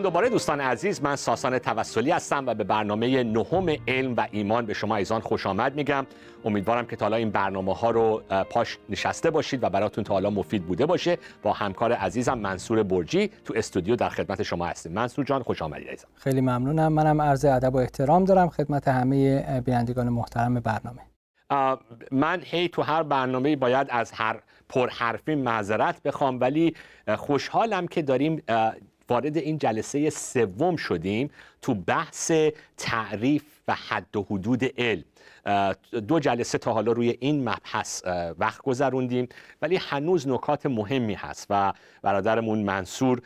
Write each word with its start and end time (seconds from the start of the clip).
سلام 0.00 0.10
دوباره 0.12 0.28
دوستان 0.28 0.60
عزیز 0.60 1.02
من 1.02 1.16
ساسان 1.16 1.58
توسلی 1.58 2.10
هستم 2.10 2.46
و 2.46 2.54
به 2.54 2.64
برنامه 2.64 3.24
نهم 3.24 3.76
علم 3.88 4.14
و 4.16 4.26
ایمان 4.30 4.66
به 4.66 4.74
شما 4.74 4.96
ایزان 4.96 5.20
خوش 5.20 5.46
آمد 5.46 5.74
میگم. 5.74 6.06
امیدوارم 6.44 6.86
که 6.86 6.96
تا 6.96 7.04
حالا 7.04 7.16
این 7.16 7.30
برنامه 7.30 7.74
ها 7.74 7.90
رو 7.90 8.22
پاش 8.50 8.78
نشسته 8.88 9.30
باشید 9.30 9.64
و 9.64 9.70
براتون 9.70 10.04
تا 10.04 10.14
حالا 10.14 10.30
مفید 10.30 10.64
بوده 10.64 10.86
باشه. 10.86 11.18
با 11.42 11.52
همکار 11.52 11.92
عزیزم 11.92 12.38
منصور 12.38 12.82
برجی 12.82 13.30
تو 13.44 13.54
استودیو 13.56 13.96
در 13.96 14.08
خدمت 14.08 14.42
شما 14.42 14.66
هستیم. 14.66 14.92
منصور 14.92 15.24
جان 15.24 15.42
خوش 15.42 15.62
آمدید 15.62 15.88
عزیزم. 15.88 16.08
خیلی 16.14 16.40
ممنونم. 16.40 16.92
منم 16.92 17.22
عرض 17.22 17.44
ادب 17.44 17.74
و 17.74 17.78
احترام 17.78 18.24
دارم 18.24 18.48
خدمت 18.48 18.88
همه 18.88 19.60
بینندگان 19.60 20.08
محترم 20.08 20.60
برنامه. 20.60 21.00
من 22.12 22.40
هی 22.44 22.68
تو 22.68 22.82
هر 22.82 23.02
برنامه 23.02 23.56
باید 23.56 23.86
از 23.90 24.12
هر 24.12 24.40
پرحرفی 24.68 25.34
معذرت 25.34 26.02
بخوام 26.02 26.40
ولی 26.40 26.74
خوشحالم 27.16 27.86
که 27.86 28.02
داریم 28.02 28.42
وارد 29.10 29.36
این 29.36 29.58
جلسه 29.58 30.10
سوم 30.10 30.76
شدیم 30.76 31.30
تو 31.62 31.74
بحث 31.74 32.32
تعریف 32.76 33.44
و 33.68 33.74
حد 33.74 34.16
و 34.16 34.26
حدود 34.30 34.64
علم. 34.80 35.04
دو 36.08 36.20
جلسه 36.20 36.58
تا 36.58 36.72
حالا 36.72 36.92
روی 36.92 37.16
این 37.20 37.48
مبحث 37.48 38.02
وقت 38.38 38.62
گذروندیم. 38.62 39.28
ولی 39.62 39.76
هنوز 39.76 40.28
نکات 40.28 40.66
مهمی 40.66 41.14
هست 41.14 41.46
و 41.50 41.72
برادرمون 42.02 42.58
منصور 42.58 43.22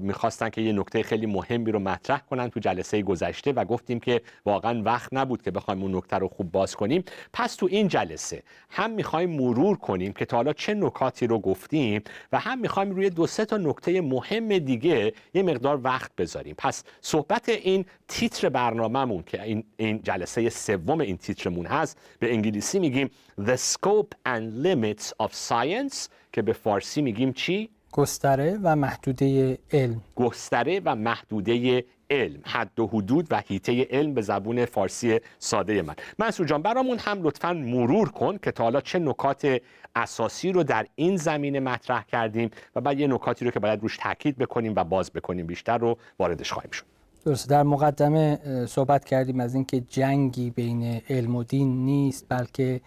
می‌خواستن 0.00 0.48
که 0.48 0.60
یه 0.60 0.72
نکته 0.72 1.02
خیلی 1.02 1.26
مهمی 1.26 1.72
رو 1.72 1.78
مطرح 1.78 2.18
کنن 2.18 2.50
تو 2.50 2.60
جلسه 2.60 3.02
گذشته 3.02 3.52
و 3.52 3.64
گفتیم 3.64 4.00
که 4.00 4.22
واقعا 4.46 4.82
وقت 4.82 5.08
نبود 5.12 5.42
که 5.42 5.50
بخوایم 5.50 5.82
اون 5.82 5.96
نکته 5.96 6.16
رو 6.16 6.28
خوب 6.28 6.52
باز 6.52 6.76
کنیم. 6.76 7.04
پس 7.32 7.54
تو 7.54 7.66
این 7.70 7.88
جلسه 7.88 8.42
هم 8.70 8.90
می‌خوایم 8.90 9.30
مرور 9.30 9.76
کنیم 9.76 10.12
که 10.12 10.24
تا 10.24 10.36
حالا 10.36 10.52
چه 10.52 10.74
نکاتی 10.74 11.26
رو 11.26 11.38
گفتیم 11.38 12.02
و 12.32 12.38
هم 12.38 12.58
می‌خوایم 12.58 12.90
روی 12.90 13.10
دو 13.10 13.26
سه 13.26 13.44
تا 13.44 13.56
نکته 13.56 14.00
مهم 14.00 14.58
دیگه 14.58 15.12
یه 15.34 15.42
مقدار 15.42 15.80
وقت 15.84 16.10
بذاریم. 16.16 16.54
پس 16.58 16.84
صحبت 17.00 17.48
این 17.48 17.84
تیتر 18.08 18.48
برنامهمون 18.48 19.22
که 19.22 19.42
این, 19.76 20.02
جلسه 20.02 20.48
سوم 20.48 21.00
این 21.00 21.16
تیترمون 21.34 21.66
هست. 21.66 21.98
به 22.18 22.32
انگلیسی 22.32 22.78
میگیم 22.78 23.10
The 23.40 23.56
Scope 23.72 24.28
and 24.28 24.64
Limits 24.64 25.26
of 25.26 25.30
Science 25.48 26.08
که 26.32 26.42
به 26.42 26.52
فارسی 26.52 27.02
میگیم 27.02 27.32
چی؟ 27.32 27.70
گستره 27.92 28.58
و 28.62 28.76
محدوده 28.76 29.58
علم. 29.72 30.00
گستره 30.16 30.80
و 30.84 30.94
محدوده 30.96 31.84
علم. 32.10 32.40
حد 32.44 32.80
و 32.80 32.86
حدود 32.86 33.26
و 33.30 33.42
حیطه 33.46 33.86
علم 33.90 34.14
به 34.14 34.22
زبون 34.22 34.64
فارسی 34.64 35.20
ساده 35.38 35.82
من. 35.82 35.94
منصور 36.18 36.46
جان 36.46 36.62
برامون 36.62 36.98
هم 36.98 37.22
لطفا 37.22 37.52
مرور 37.52 38.08
کن 38.08 38.38
که 38.38 38.50
تا 38.50 38.64
حالا 38.64 38.80
چه 38.80 38.98
نکات 38.98 39.60
اساسی 39.96 40.52
رو 40.52 40.62
در 40.62 40.86
این 40.94 41.16
زمینه 41.16 41.60
مطرح 41.60 42.04
کردیم 42.04 42.50
و 42.76 42.80
بعد 42.80 43.00
یه 43.00 43.06
نکاتی 43.06 43.44
رو 43.44 43.50
که 43.50 43.60
باید 43.60 43.82
روش 43.82 43.96
تاکید 43.96 44.38
بکنیم 44.38 44.72
و 44.76 44.84
باز 44.84 45.12
بکنیم 45.12 45.46
بیشتر 45.46 45.78
رو 45.78 45.98
واردش 46.18 46.52
خواهیم 46.52 46.70
شد. 46.70 46.93
درسته. 47.24 47.50
در 47.50 47.62
مقدمه 47.62 48.38
صحبت 48.66 49.04
کردیم 49.04 49.40
از 49.40 49.54
اینکه 49.54 49.80
جنگی 49.80 50.50
بین 50.50 51.02
علم 51.08 51.36
و 51.36 51.44
دین 51.44 51.84
نیست 51.84 52.26
بلکه 52.28 52.80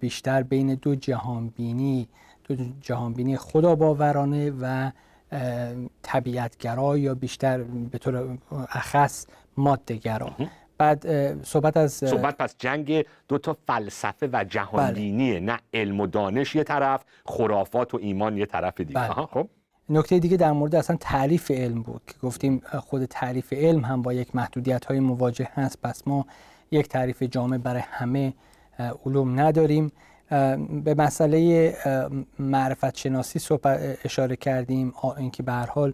بیشتر 0.00 0.42
بین 0.42 0.74
دو 0.74 0.94
جهانبینی 0.94 2.08
دو 2.44 2.56
جهانبینی 2.80 3.36
خدا 3.36 3.74
باورانه 3.74 4.52
و 4.60 4.90
طبیعتگرا 6.02 6.98
یا 6.98 7.14
بیشتر 7.14 7.62
به 7.62 7.98
طور 7.98 8.38
اخص 8.50 9.26
مادهگرا. 9.56 10.30
بعد 10.78 11.06
صحبت 11.42 11.76
از 11.76 11.92
صحبت 11.92 12.36
پس 12.38 12.54
جنگ 12.58 13.04
دو 13.28 13.38
تا 13.38 13.56
فلسفه 13.66 14.28
و 14.32 14.44
جهانبینیه. 14.44 15.40
بله. 15.40 15.40
نه 15.40 15.58
علم 15.74 16.00
و 16.00 16.06
دانش 16.06 16.54
یه 16.54 16.64
طرف 16.64 17.04
خرافات 17.26 17.94
و 17.94 17.98
ایمان 18.02 18.36
یه 18.36 18.46
طرف 18.46 18.80
دیگه. 18.80 19.00
بله. 19.00 19.26
خب. 19.26 19.48
نکته 19.88 20.18
دیگه 20.18 20.36
در 20.36 20.52
مورد 20.52 20.74
اصلا 20.74 20.96
تعریف 21.00 21.50
علم 21.50 21.82
بود 21.82 22.02
که 22.06 22.14
گفتیم 22.22 22.62
خود 22.80 23.04
تعریف 23.04 23.52
علم 23.52 23.84
هم 23.84 24.02
با 24.02 24.12
یک 24.12 24.36
محدودیت 24.36 24.84
های 24.84 25.00
مواجه 25.00 25.48
هست. 25.54 25.78
پس 25.82 26.08
ما 26.08 26.26
یک 26.70 26.88
تعریف 26.88 27.22
جامع 27.22 27.58
برای 27.58 27.82
همه 27.90 28.34
علوم 29.06 29.40
نداریم. 29.40 29.92
به 30.84 30.94
مسئله 30.98 31.72
معرفت 32.38 32.96
شناسی 32.96 33.58
اشاره 34.04 34.36
کردیم. 34.36 34.92
اینکه 35.18 35.42
به 35.42 35.52
حال 35.52 35.92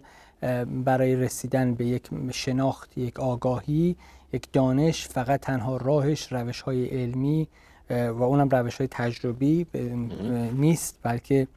برای 0.85 1.15
رسیدن 1.15 1.73
به 1.73 1.85
یک 1.85 2.09
شناخت 2.31 2.97
یک 2.97 3.19
آگاهی 3.19 3.95
یک 4.33 4.51
دانش 4.51 5.07
فقط 5.07 5.39
تنها 5.39 5.77
راهش 5.77 6.33
روش 6.33 6.61
های 6.61 6.85
علمی 6.85 7.47
و 7.89 8.23
اونم 8.23 8.49
روش 8.49 8.77
های 8.77 8.87
تجربی 8.91 9.65
نیست 10.53 10.99
بلکه 11.03 11.47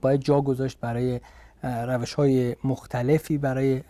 باید 0.00 0.20
جا 0.20 0.40
گذاشت 0.40 0.80
برای 0.80 1.20
روش 1.62 2.14
های 2.14 2.56
مختلفی 2.64 3.38
برای 3.38 3.80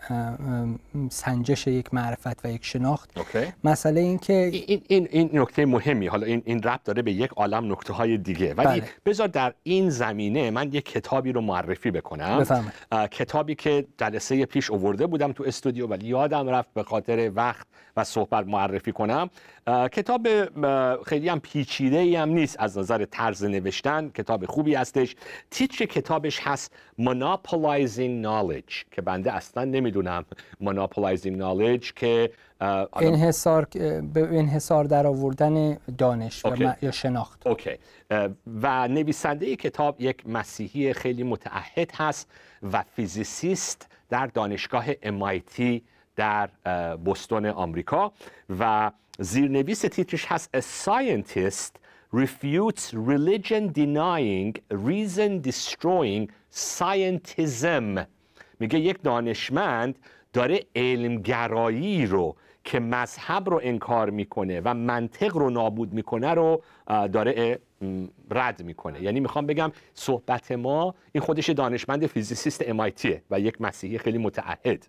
سنجش 1.09 1.67
یک 1.67 1.93
معرفت 1.93 2.45
و 2.45 2.49
یک 2.51 2.65
شناخت. 2.65 3.09
مسئله 3.63 4.01
این 4.01 4.17
که 4.17 4.33
این, 4.33 4.81
این, 4.87 5.07
این 5.11 5.29
نکته 5.33 5.65
مهمی 5.65 6.07
حالا 6.07 6.25
این, 6.25 6.41
این 6.45 6.63
ربط 6.63 6.83
داره 6.83 7.01
به 7.01 7.11
یک 7.11 7.31
عالم 7.31 7.71
نکته 7.71 7.93
های 7.93 8.17
دیگه. 8.17 8.53
ولی 8.53 8.67
بله. 8.67 8.89
بذار 9.05 9.27
در 9.27 9.53
این 9.63 9.89
زمینه 9.89 10.51
من 10.51 10.73
یک 10.73 10.85
کتابی 10.85 11.31
رو 11.31 11.41
معرفی 11.41 11.91
بکنم. 11.91 12.45
کتابی 13.11 13.55
که 13.55 13.85
جلسه 13.97 14.45
پیش 14.45 14.71
اوورده 14.71 15.07
بودم 15.07 15.31
تو 15.31 15.43
استودیو 15.47 15.87
ولی 15.87 16.07
یادم 16.07 16.49
رفت 16.49 16.73
به 16.73 16.83
خاطر 16.83 17.31
وقت 17.35 17.67
و 17.97 18.03
صحبت 18.03 18.47
معرفی 18.47 18.91
کنم. 18.91 19.29
کتاب 19.67 20.27
خیلی 21.03 21.29
هم 21.29 21.39
پیچیده 21.39 21.97
ای 21.97 22.15
هم 22.15 22.29
نیست 22.29 22.55
از 22.59 22.77
نظر 22.77 23.05
طرز 23.05 23.43
نوشتن. 23.43 24.09
کتاب 24.09 24.45
خوبی 24.45 24.75
هستش. 24.75 25.15
تیتر 25.51 25.85
کتابش 25.85 26.39
هست 26.43 26.71
Monopolizing 27.01 28.23
Knowledge 28.25 28.85
که 28.91 29.01
بنده 29.01 29.33
اصلا 29.33 29.65
نمی‌دونم 29.65 30.25
Monopolizing 30.63 31.37
Knowledge 31.39 31.93
که 31.95 32.31
انحصار 32.93 33.67
به 34.13 34.27
انحصار 34.31 34.83
در 34.83 35.07
آوردن 35.07 35.77
دانش 35.97 36.45
و 36.45 36.73
یا 36.81 36.91
شناخت. 36.91 37.47
اوکی. 37.47 37.77
و 38.61 38.87
نویسنده 38.87 39.55
کتاب 39.55 40.01
یک 40.01 40.29
مسیحی 40.29 40.93
خیلی 40.93 41.23
متعهد 41.23 41.91
هست 41.95 42.31
و 42.73 42.83
فیزیسیست 42.95 43.87
در 44.09 44.27
دانشگاه 44.27 44.93
MIT 44.93 45.61
در 46.15 46.49
بوستون 47.05 47.45
آمریکا. 47.45 48.11
و 48.59 48.91
زیرنویس 49.19 49.81
تیترش 49.81 50.25
هست 50.25 50.57
A 50.57 50.61
scientist 50.61 51.73
refutes 52.13 52.93
religion 52.93 53.73
denying 53.73 54.53
reason 54.71 55.41
destroying 55.49 56.27
scientism. 56.51 57.99
میگه 58.59 58.79
یک 58.79 59.01
دانشمند 59.03 59.99
داره 60.33 60.59
علمگرایی 60.75 62.05
رو 62.05 62.35
که 62.63 62.79
مذهب 62.79 63.49
رو 63.49 63.59
انکار 63.63 64.09
می‌کنه 64.09 64.61
و 64.65 64.73
منطق 64.73 65.37
رو 65.37 65.49
نابود 65.49 65.93
می‌کنه 65.93 66.33
رو 66.33 66.61
داره 66.87 67.59
رد 68.31 68.63
می‌کنه. 68.63 69.03
یعنی 69.03 69.19
می‌خوام 69.19 69.45
بگم 69.45 69.71
صحبت 69.93 70.51
ما 70.51 70.95
این 71.11 71.23
خودش 71.23 71.49
دانشمند 71.49 72.05
فیزیسیست 72.05 72.63
MIT 72.63 73.07
و 73.31 73.39
یک 73.39 73.61
مسیحی 73.61 73.97
خیلی 73.97 74.17
متعهد. 74.17 74.87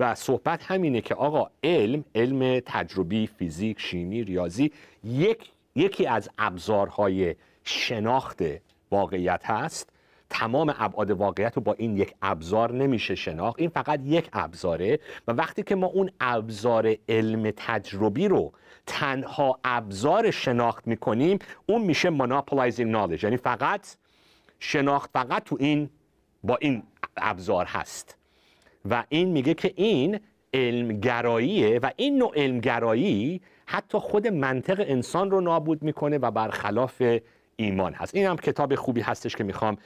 و 0.00 0.14
صحبت 0.14 0.62
همینه 0.62 1.00
که 1.00 1.14
آقا 1.14 1.50
علم 1.64 2.04
علم 2.14 2.60
تجربی 2.66 3.26
فیزیک 3.26 3.80
شیمی 3.80 4.24
ریاضی 4.24 4.72
یک 5.04 5.50
یکی 5.74 6.06
از 6.06 6.30
ابزارهای 6.38 7.34
شناخت 7.64 8.42
واقعیت 8.90 9.42
هست. 9.44 9.90
تمام 10.30 10.74
ابعاد 10.78 11.10
واقعیت 11.10 11.56
رو 11.56 11.62
با 11.62 11.72
این 11.72 11.96
یک 11.96 12.14
ابزار 12.22 12.72
نمیشه 12.72 13.14
شناخت. 13.14 13.60
این 13.60 13.70
فقط 13.70 14.00
یک 14.04 14.28
ابزاره 14.32 14.98
و 15.28 15.32
وقتی 15.32 15.62
که 15.62 15.74
ما 15.74 15.86
اون 15.86 16.10
ابزار 16.20 16.96
علم 17.08 17.52
تجربی 17.56 18.28
رو 18.28 18.52
تنها 18.86 19.58
ابزار 19.64 20.30
شناخت 20.30 20.86
می‌کنیم 20.86 21.38
اون 21.66 21.82
میشه 21.82 22.10
monopolizing 22.10 22.94
knowledge. 22.94 23.24
یعنی 23.24 23.36
فقط 23.36 23.96
شناخت 24.60 25.10
فقط 25.12 25.44
تو 25.44 25.56
این 25.60 25.90
با 26.44 26.56
این 26.56 26.82
ابزار 27.16 27.66
هست. 27.66 28.16
و 28.90 29.04
این 29.08 29.28
میگه 29.28 29.54
که 29.54 29.72
این 29.76 30.20
علمگراییه 30.54 31.78
و 31.78 31.90
این 31.96 32.18
نوع 32.18 32.32
علمگرایی 32.36 33.40
حتی 33.66 33.98
خود 33.98 34.26
منطق 34.26 34.84
انسان 34.88 35.30
رو 35.30 35.40
نابود 35.40 35.82
می‌کنه 35.82 36.18
و 36.18 36.30
برخلاف 36.30 37.02
ایمان 37.56 37.92
هست. 37.92 38.14
این 38.14 38.26
هم 38.26 38.36
کتاب 38.36 38.74
خوبی 38.74 39.00
هستش 39.00 39.36
که 39.36 39.44
می‌خوام 39.44 39.76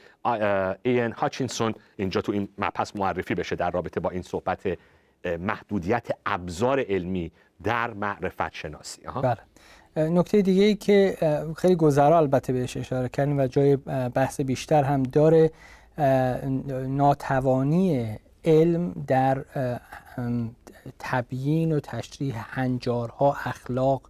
این 0.83 1.11
هاچینسون 1.11 1.73
اینجا 1.97 2.21
تو 2.21 2.31
این 2.31 2.47
مپس 2.57 2.95
معرفی 2.95 3.35
بشه 3.35 3.55
در 3.55 3.71
رابطه 3.71 3.99
با 3.99 4.09
این 4.09 4.21
صحبت 4.21 4.77
محدودیت 5.39 6.07
ابزار 6.25 6.83
علمی 6.89 7.31
در 7.63 7.93
معرفت 7.93 8.53
شناسی 8.53 9.01
بله. 9.23 9.37
نکته 10.09 10.41
دیگه 10.41 10.63
ای 10.63 10.75
که 10.75 11.17
خیلی 11.57 11.75
گذرا 11.75 12.17
البته 12.17 12.53
بهش 12.53 12.77
اشاره 12.77 13.09
کردیم 13.09 13.39
و 13.39 13.47
جای 13.47 13.75
بحث 14.13 14.41
بیشتر 14.41 14.83
هم 14.83 15.03
داره 15.03 15.51
ناتوانی 16.87 18.17
علم 18.45 18.91
در 19.07 19.45
تبیین 20.99 21.71
و 21.71 21.79
تشریح 21.79 22.35
هنجارها 22.59 23.33
اخلاق 23.45 24.01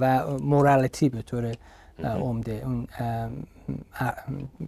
و 0.00 0.26
مورالتی 0.38 1.08
به 1.08 1.22
طور 1.22 1.54
عمده. 2.04 2.66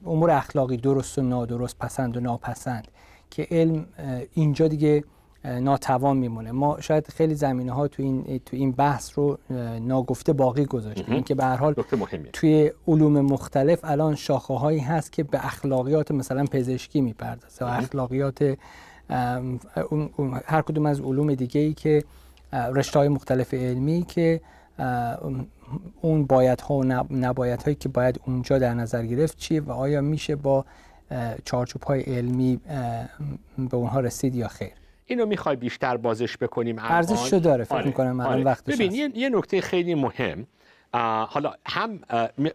امور 0.06 0.31
اخلاقی 0.31 0.76
درست 0.76 1.19
و 1.19 1.23
نادرست 1.23 1.79
پسند 1.79 2.17
و 2.17 2.20
ناپسند 2.20 2.88
که 3.31 3.47
علم 3.50 3.87
اینجا 4.35 4.69
دیگه 4.69 5.05
ناتوان 5.44 6.17
میمونه. 6.17 6.52
ما 6.52 6.81
شاید 6.81 7.08
خیلی 7.08 7.35
زمینه 7.35 7.73
ها 7.73 7.88
تو 7.88 8.02
این 8.02 8.40
تو 8.46 8.56
این 8.56 8.73
بحث 8.73 9.19
رو 9.19 9.38
ناگفته 9.81 10.32
باقی 10.32 10.64
گذاشتیم. 10.64 11.14
اینکه 11.14 11.35
به 11.35 11.44
هر 11.44 11.56
حال 11.56 11.75
توی 12.32 12.70
علوم 12.88 13.20
مختلف 13.20 13.81
الان 13.85 14.14
شاخه 14.14 14.55
هایی 14.55 14.79
هست 14.79 15.12
که 15.12 15.23
به 15.23 15.46
اخلاقیات 15.46 16.11
مثلا 16.11 16.44
پزشکی 16.44 17.00
می‌پردازه. 17.00 17.64
و 17.64 17.69
اخلاقیات 17.69 18.58
هر 20.44 20.62
کدوم 20.67 20.87
از 20.87 21.00
علوم 21.00 21.35
دیگه 21.35 21.61
ای 21.61 21.75
که 21.75 22.05
رشته 22.52 22.99
های 22.99 23.08
مختلف 23.08 23.55
علمی 23.55 24.05
که 24.08 24.41
اون 26.00 26.25
باید 26.26 26.61
ها 26.61 26.75
و 26.75 26.84
نباید 27.11 27.62
هایی 27.62 27.75
که 27.75 27.88
باید 27.88 28.20
اونجا 28.26 28.58
در 28.58 28.75
نظر 28.75 29.06
گرفت 29.06 29.38
چیه 29.38 29.61
و 29.61 29.73
آیا 29.73 30.00
میشه 30.00 30.37
با 30.37 30.64
چارچوب 31.44 31.82
های 31.82 32.00
علمی 32.00 32.61
به 33.70 33.76
اونها 33.76 34.00
رسید 34.00 34.34
یا 34.34 34.49
خیر. 34.49 34.77
اینو 35.08 35.26
می‌خوای 35.26 35.56
بیشتر 35.56 35.96
بازش 35.96 36.37
بکنیم 36.37 36.76
ارزش 36.78 37.31
شو 37.31 37.38
داره 37.38 37.64
فکر 37.64 37.75
آره. 37.75 37.87
می‌کنم 37.87 38.20
الان 38.20 38.46
آره. 38.46 38.56
ببین 38.66 39.12
یه 39.14 39.28
نکته 39.28 39.60
خیلی 39.60 39.94
مهم. 39.94 40.46
حالا 41.28 41.52
هم 41.66 42.00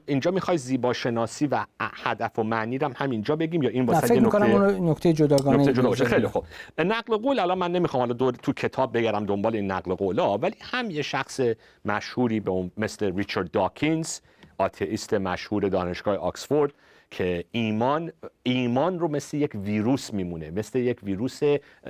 اینجا 0.05 0.31
می‌خوای 0.31 0.57
زیبا 0.57 0.93
شناسی 0.93 1.47
و 1.47 1.65
هدف 1.79 2.39
و 2.39 2.43
معنی 2.43 2.77
رو 2.77 2.91
هم 2.95 3.11
اینجا 3.11 3.35
بگیم 3.35 3.63
یا 3.63 3.69
این 3.69 3.85
واسه 3.85 4.19
نکته؟ 4.19 4.45
اون 4.45 4.89
نکته 4.89 5.13
جداگانه 5.13 5.57
نکته 5.57 5.73
جدا 5.73 5.91
خیلی 5.91 6.27
خوب. 6.27 6.43
نقل 6.79 7.17
قول 7.17 7.39
الان 7.39 7.57
من 7.57 7.71
نمی‌خوام 7.71 8.01
حالا 8.01 8.13
دور 8.13 8.33
تو 8.33 8.53
کتاب 8.53 8.97
بگرم 8.97 9.25
دنبال 9.25 9.55
این 9.55 9.71
نقل 9.71 9.95
قولا 9.95 10.37
ولی 10.37 10.55
هم 10.61 10.91
یه 10.91 11.01
شخص 11.01 11.39
مشهوری 11.85 12.39
به 12.39 12.69
مثل 12.77 13.15
ریچارد 13.15 13.51
داکینز 13.51 14.19
آتئیست 14.57 15.13
مشهور 15.13 15.67
دانشگاه 15.67 16.15
آکسفورد 16.15 16.73
که 17.13 17.45
ایمان 17.51 18.11
ایمان 18.43 18.99
رو 18.99 19.07
مثل 19.07 19.37
یک 19.37 19.51
ویروس 19.55 20.13
میمونه 20.13 20.51
مثل 20.51 20.79
یک 20.79 21.03
ویروس 21.03 21.39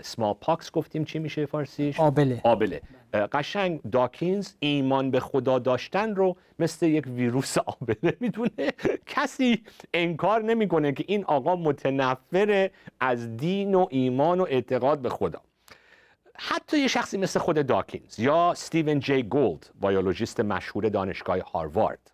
smallpox 0.01 0.71
گفتیم 0.71 1.03
چی 1.03 1.19
میشه 1.19 1.45
فارسیش؟ 1.45 1.99
آبله. 1.99 2.41
آبله. 2.43 2.81
قشنگ 3.13 3.81
داکینز 3.91 4.53
ایمان 4.59 5.11
به 5.11 5.19
خدا 5.19 5.59
داشتن 5.59 6.15
رو 6.15 6.35
مثل 6.59 6.85
یک 6.85 7.07
ویروس 7.07 7.57
آبله 7.81 8.17
می‌دونه. 8.19 8.73
کسی 9.05 9.63
انکار 9.93 10.43
نمی‌کنه 10.43 10.91
که 10.91 11.03
این 11.07 11.25
آقا 11.25 11.55
متنفر 11.55 12.69
از 12.99 13.37
دین 13.37 13.75
و 13.75 13.87
ایمان 13.89 14.39
و 14.39 14.45
اعتقاد 14.49 14.99
به 14.99 15.09
خدا. 15.09 15.41
حتی 16.35 16.79
یه 16.79 16.87
شخصی 16.87 17.17
مثل 17.17 17.39
خود 17.39 17.65
داکینز 17.65 18.19
یا 18.19 18.53
استیون 18.57 18.99
جی 18.99 19.23
گولد 19.23 19.69
biologist 19.81 20.39
مشهور 20.39 20.89
دانشگاه 20.89 21.39
هاروارد. 21.39 22.12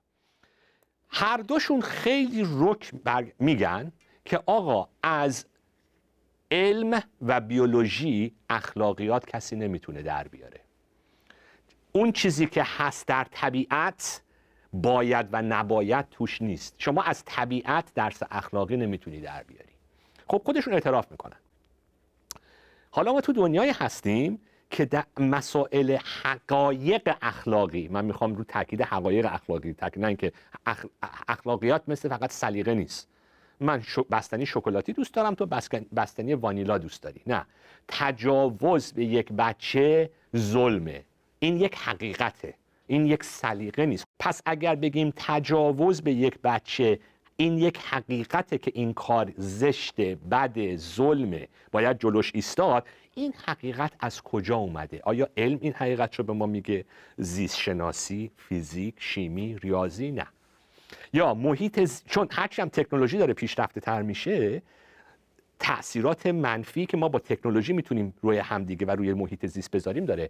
هر 1.10 1.38
دوشون 1.38 1.82
خیلی 1.82 2.48
رک 2.58 2.92
میگن 3.40 3.92
که 4.26 4.44
آقا 4.46 4.90
از 5.04 5.46
علم 6.52 7.02
و 7.22 7.42
بیولوژی 7.42 8.36
اخلاقیات 8.50 9.26
کسی 9.26 9.56
نمی‌تونه 9.56 10.02
در 10.02 10.28
بیاره. 10.28 10.62
اون 11.92 12.12
چیزی 12.12 12.46
که 12.46 12.64
هست 12.66 13.08
در 13.08 13.28
طبیعت 13.32 14.22
باید 14.74 15.28
و 15.32 15.42
نباید 15.42 16.10
توش 16.10 16.42
نیست. 16.42 16.76
شما 16.78 17.04
از 17.04 17.24
طبیعت 17.26 17.94
درس 17.96 18.24
اخلاقی 18.32 18.78
نمی‌تونی 18.78 19.22
در 19.22 19.44
بیاری. 19.44 19.74
خب 20.28 20.42
خودشون 20.46 20.74
اعتراف 20.74 21.12
می‌کنن. 21.12 21.38
حالا 22.92 23.14
ما 23.14 23.22
تو 23.22 23.34
دنیای 23.34 23.70
هستیم 23.70 24.42
که 24.69 24.86
در 24.86 25.04
مسائل 25.19 25.98
حقایق 26.24 27.16
اخلاقی 27.21 27.88
من 27.88 28.06
می‌خوام 28.06 28.36
رو 28.36 28.44
تاکید 28.44 28.81
حقایق 28.81 29.25
اخلاقی 29.25 29.74
تاکید 29.74 30.01
نه 30.01 30.07
اینکه 30.07 30.31
اخلاقیات 31.27 31.83
مثل 31.88 32.10
فقط 32.10 32.31
سلیقه 32.31 32.74
نیست. 32.74 33.07
من 33.60 33.83
بستنی 34.12 34.45
شکلاتی 34.45 34.94
دوست 34.94 35.13
دارم 35.13 35.36
تو 35.36 35.45
بستنی 35.95 36.33
وانیلا 36.33 36.77
دوست 36.77 37.04
داری. 37.04 37.21
نه. 37.27 37.45
تجاوز 37.88 38.94
به 38.94 39.06
یک 39.06 39.33
بچه 39.33 40.10
ظلمه. 40.38 41.06
این 41.39 41.57
یک 41.57 41.75
حقیقته. 41.75 42.54
این 42.88 43.06
یک 43.06 43.24
سلیقه 43.24 43.86
نیست. 43.86 44.06
پس 44.19 44.42
اگر 44.45 44.75
بگیم 44.75 45.13
تجاوز 45.15 46.01
به 46.01 46.13
یک 46.13 46.39
بچه 46.44 47.00
این 47.41 47.57
یک 47.57 47.77
حقیقته 47.77 48.57
که 48.57 48.71
این 48.75 48.94
کار 48.94 49.33
زشت 49.38 50.01
بد 50.01 50.75
ظلمه 50.75 51.47
باید 51.71 52.00
جلوش 52.00 52.31
ایستاد. 52.36 52.88
این 53.15 53.33
حقیقت 53.45 53.91
از 54.00 54.21
کجا 54.21 54.56
اومده؟ 54.56 55.01
آیا 55.03 55.30
علم 55.38 55.57
این 55.62 55.74
حقیقت 55.74 56.15
رو 56.15 56.24
به 56.24 56.33
ما 56.33 56.45
میگه؟ 56.45 56.86
زیست 57.18 57.57
شناسی 57.57 58.31
فیزیک 58.38 58.95
شیمی 58.97 59.57
ریاضی؟ 59.57 60.12
نه. 60.12 60.27
یا 61.13 61.33
محیط 61.33 61.83
ز... 61.83 62.01
چون 62.06 62.27
هرچی 62.31 62.62
هم 62.62 62.69
تکنولوژی 62.69 63.18
داره 63.18 63.33
پیشرفته 63.33 63.81
تر 63.81 64.01
میشه 64.01 64.62
تاثیرات 65.59 66.27
منفی 66.27 66.86
که 66.86 66.97
ما 66.97 67.09
با 67.09 67.19
تکنولوژی 67.19 67.74
می‌تونیم 67.74 68.13
روی 68.21 68.38
همدیگه 68.38 68.86
و 68.86 68.91
روی 68.91 69.13
محیط 69.13 69.45
زیست 69.45 69.71
بذاریم 69.71 70.06
داره 70.06 70.30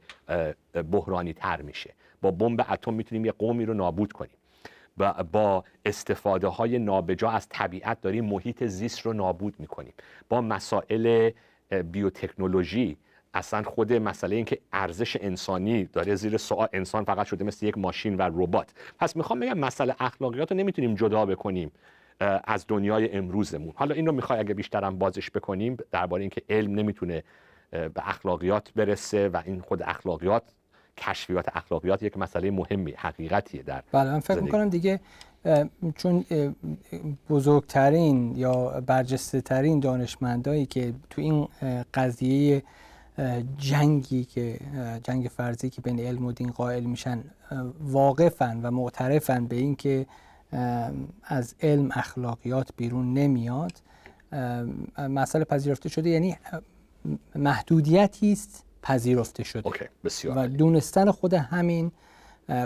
بحرانی 0.92 1.34
تر 1.34 1.62
میشه. 1.62 1.94
با 2.22 2.32
بمب 2.32 2.66
اتم 2.70 2.94
می‌تونیم 2.94 3.26
یه 3.26 3.32
قومی 3.32 3.66
رو 3.66 3.74
نابود 3.74 4.12
کنیم. 4.12 4.39
با 5.32 5.64
استفاده 5.86 6.48
های 6.48 6.80
نابجا 6.80 7.30
از 7.30 7.50
طبیعت 7.50 8.02
داریم 8.02 8.26
محیط 8.26 8.64
زیست 8.64 9.02
رو 9.02 9.14
نابود 9.14 9.56
می‌کنیم. 9.60 9.94
با 10.30 10.42
مسائل 10.42 11.32
بیوتکنولوژی 11.92 12.98
اصلا 13.34 13.64
خود 13.64 13.94
مسئله 13.94 14.36
این 14.36 14.46
که 14.46 14.60
ارزش 14.74 15.18
انسانی 15.22 15.84
داره 15.86 16.16
زیر 16.16 16.38
سوال 16.38 16.68
انسان 16.74 17.04
فقط 17.04 17.26
شده 17.26 17.44
مثل 17.44 17.66
یک 17.66 17.78
ماشین 17.78 18.18
و 18.18 18.22
ربات. 18.22 18.74
پس 19.00 19.16
می‌خوام 19.16 19.40
بگم 19.40 19.58
مسئله 19.58 19.96
اخلاقیات 20.00 20.52
رو 20.52 20.58
نمی‌تونیم 20.58 20.96
جدا 20.96 21.26
بکنیم 21.26 21.72
از 22.44 22.66
دنیای 22.68 23.12
امروزمون. 23.12 23.74
حالا 23.76 23.96
این 23.96 24.06
رو 24.06 24.12
می‌خوای 24.12 24.40
اگه 24.40 24.54
بیشترم 24.54 24.98
بازش 24.98 25.32
بکنیم 25.32 25.78
درباره 25.92 26.22
اینکه 26.22 26.42
علم 26.50 26.76
نمی‌تونه 26.76 27.24
به 27.72 27.92
اخلاقیات 27.96 28.74
برسه 28.76 29.30
و 29.30 29.42
این 29.46 29.62
خود 29.62 29.84
اخلاقیات 29.84 30.44
کشفیات 31.00 31.58
اخلاقیات 31.58 32.04
یک 32.04 32.18
مسئله 32.18 32.52
مهمی 32.52 32.94
حقیقتیه 32.98 33.64
در 33.64 33.84
بله 33.92 34.12
من 34.12 34.20
فکر 34.20 34.40
می‌کنم 34.40 34.70
دیگه 34.70 35.00
چون 35.96 36.26
بزرگترین 37.30 38.36
یا 38.36 38.82
برجسته 38.82 39.42
ترین 39.42 39.80
دانشمندایی 39.80 40.66
که 40.66 40.94
تو 41.10 41.22
این 41.22 41.48
قضیه 41.94 42.64
جنگی 43.58 44.24
که 44.26 44.60
جنگ 45.04 45.28
فرضی 45.28 45.70
که 45.70 45.82
بین 45.82 46.00
علم 46.00 46.26
و 46.26 46.32
دین 46.32 46.52
قائل 46.52 46.84
میشن 46.84 47.24
واقفن 47.80 48.60
و 48.62 48.72
معترفن 48.72 49.46
به 49.46 49.56
اینکه 49.56 50.06
از 51.24 51.56
علم 51.62 51.90
اخلاقیات 51.94 52.70
بیرون 52.78 53.14
نمیاد 53.14 53.72
مسئله 54.98 55.44
پذیرفته 55.44 55.90
شده 55.90 56.10
یعنی 56.10 56.38
محدودیتی 57.36 58.32
است 58.32 58.66
پذیرفته 58.84 59.44
شده. 59.44 59.70
بسیار 60.04 60.38
و 60.38 60.48
دونستن 60.48 61.12
خود 61.12 61.34
همین 61.34 61.92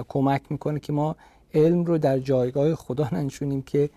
کمک 0.08 0.42
می‌کنه 0.50 0.80
که 0.80 0.94
ما 0.94 1.16
علم 1.54 1.86
رو 1.86 1.98
در 1.98 2.20
جایگاه 2.20 2.76
خدا 2.76 3.10
ننشونیم 3.12 3.62
که 3.62 3.90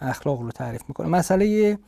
اخلاق 0.00 0.40
رو 0.40 0.50
تعریف 0.50 0.82
می‌کنه. 0.88 1.08
مسئله 1.08 1.78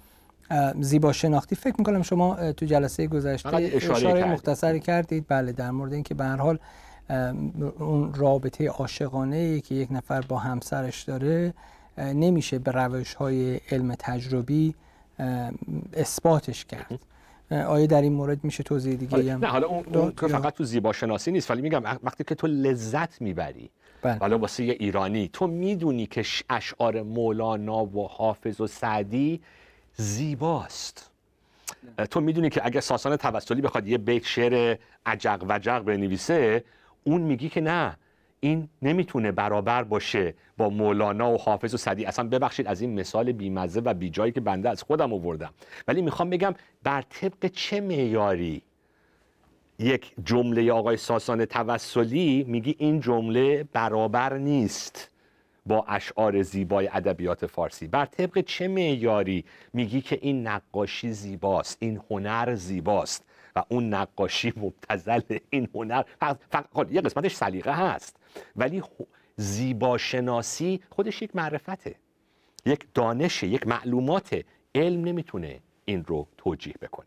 زیبا 0.80 1.12
شناختی 1.12 1.56
فکر 1.56 1.75
می‌کنم 1.78 2.02
شما 2.02 2.52
تو 2.52 2.66
جلسه 2.66 3.06
گذشته 3.06 3.56
اشاره, 3.56 4.33
مختصری 4.33 4.80
کردید. 4.80 5.25
بله 5.28 5.52
در 5.52 5.71
مورد 5.71 5.92
اینکه 5.92 6.14
به 6.14 6.25
هر 6.25 6.37
حال 6.37 6.59
اون 7.78 8.14
رابطه 8.14 8.68
عاشقانه 8.68 9.37
ای 9.37 9.61
که 9.61 9.75
یک 9.75 9.88
نفر 9.92 10.21
با 10.21 10.38
همسرش 10.38 11.02
داره 11.02 11.54
نمیشه 11.99 12.59
به 12.59 12.71
روش 12.71 13.14
های 13.14 13.61
علم 13.71 13.95
تجربی 13.99 14.75
اثباتش 15.92 16.64
کرد. 16.64 17.00
آیا 17.50 17.86
در 17.86 18.02
این 18.02 18.12
مورد 18.12 18.44
میشه 18.44 18.62
توضیح 18.62 18.94
دیگه 18.94 19.32
هم 19.32 19.44
نه 19.44 19.46
حالا 19.46 19.66
اون, 19.66 20.10
فقط 20.10 20.54
تو 20.54 20.64
زیبا 20.64 20.92
شناسی 20.92 21.32
نیست 21.32 21.50
ولی 21.50 21.62
میگم 21.62 21.82
وقتی 22.02 22.24
که 22.24 22.34
تو 22.34 22.46
لذت 22.46 23.20
می‌بری 23.20 23.70
بله. 24.02 24.18
حالا 24.18 24.38
واسه 24.38 24.64
یه 24.64 24.76
ایرانی 24.80 25.30
تو 25.32 25.46
می‌دونی 25.46 26.06
که 26.06 26.24
اشعار 26.50 27.02
مولانا 27.02 27.84
و 27.84 28.08
حافظ 28.08 28.60
و 28.60 28.66
سعدی 28.66 29.40
زیباست. 29.96 31.10
تو 32.10 32.20
می‌دونی 32.20 32.50
که 32.50 32.66
اگه 32.66 32.80
ساسان 32.80 33.16
توسلی 33.16 33.60
بخواد 33.60 33.86
یه 33.86 33.98
بیت 33.98 34.24
شعر 34.24 34.76
عجق 35.06 35.44
وجق 35.48 35.78
بنویسه 35.78 36.64
اون 37.04 37.20
میگی 37.20 37.48
که 37.48 37.60
نه. 37.60 37.96
این 38.40 38.69
نمی‌تونه 38.83 39.33
برابر 39.33 39.83
باشه 39.83 40.35
با 40.57 40.69
مولانا 40.69 41.33
و 41.33 41.38
حافظ 41.38 41.75
و 41.75 41.76
صدی 41.76 42.05
اصلا 42.05 42.28
ببخشید 42.28 42.66
از 42.66 42.81
این 42.81 43.00
مثال 43.00 43.33
بیمزه 43.33 43.81
و 43.81 43.95
بیجایی 43.95 44.33
که 44.33 44.40
بنده 44.40 44.69
از 44.69 44.83
خودم 44.83 45.12
آوردم. 45.12 45.55
ولی 45.88 46.02
می‌خوام 46.02 46.31
بگم 46.31 46.55
بر 46.83 47.02
طبق 47.02 47.47
چه 47.47 47.81
معیاری 47.81 48.62
یک 49.78 50.12
جمله 50.25 50.73
آقای 50.73 50.97
ساسان 50.97 51.45
توسلی 51.45 52.45
میگی 52.49 52.75
این 52.78 53.00
جمله 53.00 53.64
برابر 53.73 54.38
نیست 54.38 55.11
با 55.66 55.85
اشعار 55.88 56.43
زیبای 56.43 56.88
ادبیات 56.93 57.47
فارسی؟ 57.47 57.87
بر 57.87 58.05
طبق 58.05 58.40
چه 58.40 58.69
معیاری 58.69 59.45
میگی 59.73 60.00
که 60.00 60.19
این 60.23 60.47
نقاشی 60.47 61.12
زیباست 61.12 61.76
این 61.81 62.00
هنر 62.11 62.55
زیباست 62.55 63.25
و 63.57 63.62
اون 63.69 63.95
نقاشی 63.95 64.52
مبتزل 64.57 65.21
این 65.50 65.69
هنر؟ 65.75 66.02
فقط 66.21 66.38
خب، 66.75 66.93
یه 66.93 67.00
قسمتش 67.00 67.35
سلیقه 67.35 67.73
هست. 67.73 68.16
ولی 68.57 68.83
زیباشناسی 69.37 70.81
خودش 70.90 71.23
یک 71.23 71.37
معرفته. 71.37 71.95
یک 72.66 72.87
دانشه 72.95 73.47
یک 73.47 73.66
معلومات 73.66 74.45
علم 74.75 75.05
نمی‌تونه 75.05 75.61
این 75.85 76.05
رو 76.05 76.26
توجیه 76.38 76.75
بکنه. 76.83 77.07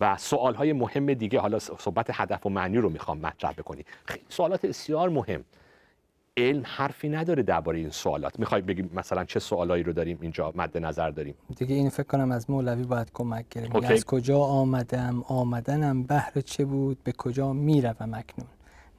و 0.00 0.16
سوال 0.16 0.54
های 0.54 0.72
مهم 0.72 1.14
دیگه 1.14 1.40
حالا 1.40 1.58
صحبت 1.58 2.06
هدف 2.12 2.46
و 2.46 2.48
معنی 2.48 2.76
رو 2.76 2.90
می‌خوام 2.90 3.18
مطرح 3.18 3.52
بکنی. 3.52 3.84
سوالات 4.28 4.66
بسیار 4.66 5.08
مهم. 5.08 5.44
علم 6.36 6.62
حرفی 6.66 7.08
نداره 7.08 7.42
درباره 7.42 7.78
این 7.78 7.90
سوالات. 7.90 8.38
می‌خوای 8.38 8.62
بگیم 8.62 8.90
مثلا 8.94 9.24
چه 9.24 9.40
سوالایی 9.40 9.82
رو 9.82 9.92
داریم 9.92 10.18
اینجا 10.20 10.52
مد 10.56 10.78
نظر 10.78 11.10
داریم؟ 11.10 11.34
دیگه 11.56 11.74
این 11.74 11.88
فکر 11.90 12.02
کنم 12.02 12.30
از 12.30 12.50
مولوی 12.50 12.82
باید 12.82 13.10
کمک 13.14 13.44
گیریم 13.50 13.84
از 13.84 14.04
کجا 14.04 14.38
آمدم؟ 14.38 15.24
آمدنم 15.28 16.02
بهر 16.02 16.40
چه 16.40 16.64
بود؟ 16.64 16.98
به 17.04 17.12
کجا 17.12 17.52
می‌روم 17.52 18.14
اکنون؟ 18.14 18.48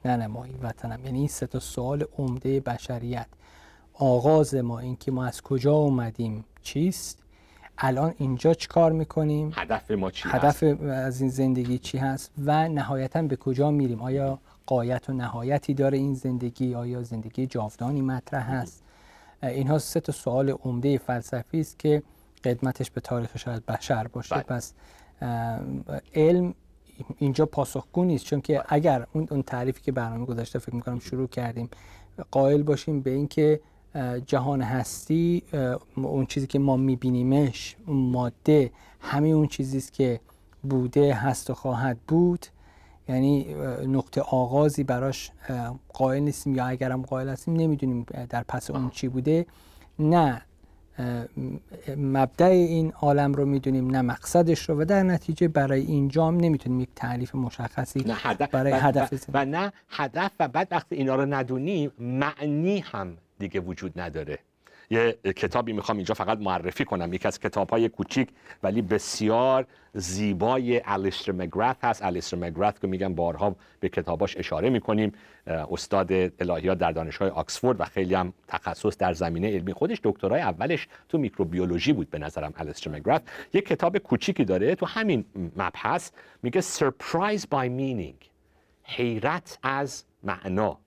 ننمایی 0.04 0.54
وطنم. 0.62 1.04
یعنی 1.04 1.18
این 1.18 1.28
سه 1.28 1.46
تا 1.46 1.58
سوال 1.58 2.04
عمده 2.18 2.60
بشریت. 2.60 3.26
آغاز 3.94 4.54
ما 4.54 4.78
اینکه 4.78 5.10
ما 5.10 5.24
از 5.24 5.42
کجا 5.42 5.72
اومدیم 5.72 6.44
چیست؟ 6.62 7.18
الان 7.78 8.14
اینجا 8.18 8.54
چی 8.54 8.68
کار 8.68 8.92
می‌کنیم؟ 8.92 9.52
هدف 9.54 9.90
ما 9.90 10.10
چی 10.10 10.28
هدف 10.28 10.62
از 10.82 11.20
این 11.20 11.30
زندگی 11.30 11.78
چی 11.78 11.98
هست؟ 11.98 12.32
و 12.44 12.68
نهایتا 12.68 13.22
به 13.22 13.36
کجا 13.36 13.70
میریم؟ 13.70 14.02
آیا 14.02 14.38
قایت 14.66 15.10
و 15.10 15.12
نهایتی 15.12 15.74
داره 15.74 15.98
این 15.98 16.14
زندگی؟ 16.14 16.74
آیا 16.74 17.02
زندگی 17.02 17.46
جاودانی 17.46 18.00
مطرح 18.00 18.50
هست؟ 18.50 18.82
اینها 19.42 19.78
سه 19.78 20.00
تا 20.00 20.12
سوال 20.12 20.50
عمده 20.50 20.98
فلسفی 20.98 21.60
است 21.60 21.78
که 21.78 22.02
قدمتش 22.44 22.90
به 22.90 23.00
تاریخ 23.00 23.36
شاید 23.36 23.66
بشر 23.66 24.06
باشه. 24.06 24.34
بله. 24.34 24.42
پس 24.42 24.74
علم 26.14 26.54
اینجا 27.18 27.46
پاسخگو 27.46 28.04
نیست 28.04 28.24
چون 28.24 28.40
که. 28.40 28.62
اگر 28.68 29.06
اون 29.12 29.26
اون 29.30 29.42
تعریفی 29.42 29.82
که 29.82 29.92
برنامه 29.92 30.26
گذاشته 30.26 30.58
فکر 30.58 30.74
می‌کنم 30.74 30.98
شروع 30.98 31.28
کردیم 31.28 31.70
قائل 32.30 32.62
باشیم 32.62 33.00
به 33.00 33.10
اینکه 33.10 33.60
جهان 34.26 34.62
هستی 34.62 35.42
اون 35.96 36.26
چیزی 36.26 36.46
که 36.46 36.58
ما 36.58 36.76
میبینیمش 36.76 37.76
اون 37.86 37.96
ماده 37.96 38.70
همه 39.00 39.28
اون 39.28 39.46
چیزی 39.46 39.78
است 39.78 39.92
که 39.92 40.20
بوده 40.62 41.14
هست 41.14 41.50
و 41.50 41.54
خواهد 41.54 41.98
بود 42.08 42.46
یعنی 43.08 43.54
نقطه 43.86 44.20
آغازی 44.20 44.84
براش 44.84 45.30
قائل 45.92 46.22
نیستیم 46.22 46.54
یا 46.54 46.66
اگرم 46.66 47.02
قائل 47.02 47.28
هستیم 47.28 47.56
نمی‌دونیم 47.56 48.06
در 48.30 48.42
پس 48.42 48.70
اون 48.70 48.90
چی 48.90 49.08
بوده 49.08 49.46
نه 49.98 50.42
مبدع 51.96 52.46
این 52.46 52.92
عالم 52.92 53.32
رو 53.32 53.46
می‌دونیم 53.46 53.90
نه 53.90 54.02
مقصدش 54.02 54.68
رو 54.68 54.80
و 54.80 54.84
در 54.84 55.02
نتیجه 55.02 55.48
برای 55.48 55.80
اینجام 55.80 56.36
نمی‌تونیم 56.36 56.80
یک 56.80 56.88
تعریف 56.96 57.34
مشخصی 57.34 58.00
نه 58.00 58.14
هدف 58.16 58.50
برای 58.50 58.72
و 58.72 58.76
هدف 58.76 59.12
و, 59.12 59.16
و 59.34 59.44
نه 59.44 59.72
هدف 59.88 60.30
و 60.40 60.48
بعد 60.48 60.68
وقتی 60.70 60.96
اینا 60.96 61.14
رو 61.14 61.26
ندونیم 61.26 61.92
معنی 61.98 62.78
هم 62.78 63.16
دیگه 63.38 63.60
وجود 63.60 64.00
نداره. 64.00 64.38
یه 64.90 65.18
کتابی 65.36 65.72
می‌خوام 65.72 65.98
اینجا 65.98 66.14
فقط 66.14 66.38
معرفی 66.38 66.84
کنم. 66.84 67.12
یکی 67.12 67.28
از 67.28 67.40
کتاب 67.40 67.70
های 67.70 67.88
کوچیک 67.88 68.28
ولی 68.62 68.82
بسیار 68.82 69.66
زیبای 69.94 70.82
الیستر 70.84 71.32
مگرث 71.32 71.76
هست. 71.82 72.04
الیستر 72.04 72.36
مگرث 72.36 72.74
که 72.80 72.86
میگم 72.86 73.14
بارها 73.14 73.56
به 73.80 73.88
کتاباش 73.88 74.36
اشاره 74.36 74.70
می‌کنیم. 74.70 75.12
استاد 75.46 76.12
الهیات 76.12 76.78
در 76.78 76.92
دانشگاه 76.92 77.28
آکسفورد 77.28 77.80
و 77.80 77.84
خیلی 77.84 78.14
هم 78.14 78.32
تخصص 78.48 78.96
در 78.98 79.12
زمینه 79.12 79.48
علمی. 79.54 79.72
خودش 79.72 80.00
دکترای 80.04 80.40
اولش 80.40 80.88
تو 81.08 81.18
میکروبیولوژی 81.18 81.92
بود 81.92 82.10
به 82.10 82.18
نظرم 82.18 82.52
الیستر 82.56 82.90
مگرث 82.90 83.20
یک 83.52 83.66
کتاب 83.66 83.98
کوچیکی 83.98 84.44
داره 84.44 84.74
تو 84.74 84.86
همین 84.86 85.24
مبحث. 85.56 86.10
میگه 86.42 86.60
surprise 86.60 87.42
by 87.52 87.68
meaning 87.78 88.26
حیرت 88.82 89.58
از 89.62 90.04
معنا. 90.22 90.78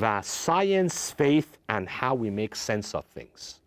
و 0.00 0.22
science, 0.22 1.12
faith 1.20 1.58
and 1.68 1.88
how 1.88 2.14
we 2.14 2.30
make 2.30 2.54
sense 2.54 2.94
of 2.94 3.04
things. 3.18 3.60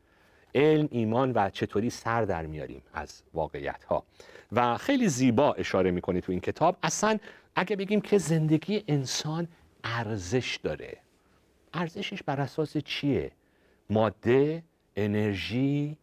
علم، 0.55 0.87
ایمان 0.91 1.31
و 1.31 1.49
چطوری 1.49 1.89
سر 1.89 2.25
در 2.25 2.45
میاریم 2.45 2.81
از 2.93 3.21
واقعیت 3.33 3.83
ها 3.83 4.03
و 4.51 4.77
خیلی 4.77 5.07
زیبا 5.07 5.53
اشاره 5.53 5.91
می‌کنی 5.91 6.21
تو 6.21 6.31
این 6.31 6.41
کتاب. 6.41 6.77
اصلا 6.83 7.17
اگه 7.55 7.75
بگیم 7.75 8.01
که 8.01 8.17
زندگی 8.17 8.83
انسان 8.87 9.47
ارزش 9.83 10.59
داره. 10.63 10.97
ارزشش 11.73 12.23
بر 12.23 12.41
اساس 12.41 12.77
چیه؟ 12.77 13.31
ماده، 13.89 14.63
انرژی، 14.95 15.97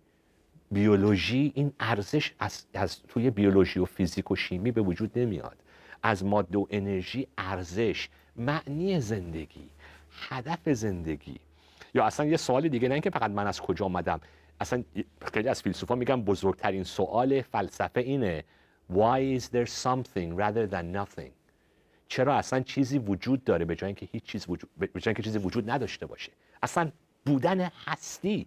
بیولوژی 0.71 1.53
این 1.55 1.73
ارزش 1.81 2.33
از, 2.39 2.65
از 2.75 3.03
توی 3.03 3.31
بیولوژی 3.31 3.81
و 3.81 3.85
فیزیک 3.85 4.31
و 4.31 4.37
شیمی 4.37 4.71
به 4.71 4.83
وجود 4.83 5.19
نمیاد. 5.19 5.57
از 6.03 6.25
ماده 6.25 6.59
و 6.59 6.67
انرژی 6.71 7.27
ارزش 7.39 8.09
معنی 8.37 9.01
زندگی. 9.01 9.69
هدف 10.29 10.73
زندگی. 10.73 11.41
یا 11.95 12.05
اصلا 12.05 12.27
یه 12.27 12.37
سوال 12.37 12.69
دیگه 12.69 12.89
نه 12.89 12.95
اینکه 12.95 13.11
فقط 13.11 13.31
من 13.31 13.47
از 13.47 13.61
کجا 13.61 13.85
آمدم 13.85 14.21
اصلا 14.61 14.85
خیلی 15.33 15.49
از 15.49 15.63
فیلسوفا 15.63 15.95
میگن 15.95 16.23
بزرگترین 16.23 16.85
سوال 16.85 17.43
فلسفه 17.43 18.01
اینه 18.01 18.45
why 18.93 19.39
is 19.39 19.43
there 19.43 19.67
something 19.67 20.37
rather 20.37 20.67
than 20.75 20.97
nothing? 20.97 21.31
چرا 22.09 22.35
اصلا 22.35 22.61
چیزی 22.61 22.99
وجود 22.99 23.45
داره 23.45 23.65
به 23.65 23.75
جای 23.75 23.87
اینکه 23.87 24.09
هیچ 24.13 24.25
چیز 24.25 24.45
وجود 24.49 24.71
به 24.79 24.87
جای 24.87 25.03
اینکه 25.07 25.23
چیزی 25.23 25.39
وجود 25.39 25.71
نداشته 25.71 26.07
باشه؟ 26.07 26.33
اصلا 26.63 26.91
بودن 27.27 27.71
هستی. 27.87 28.47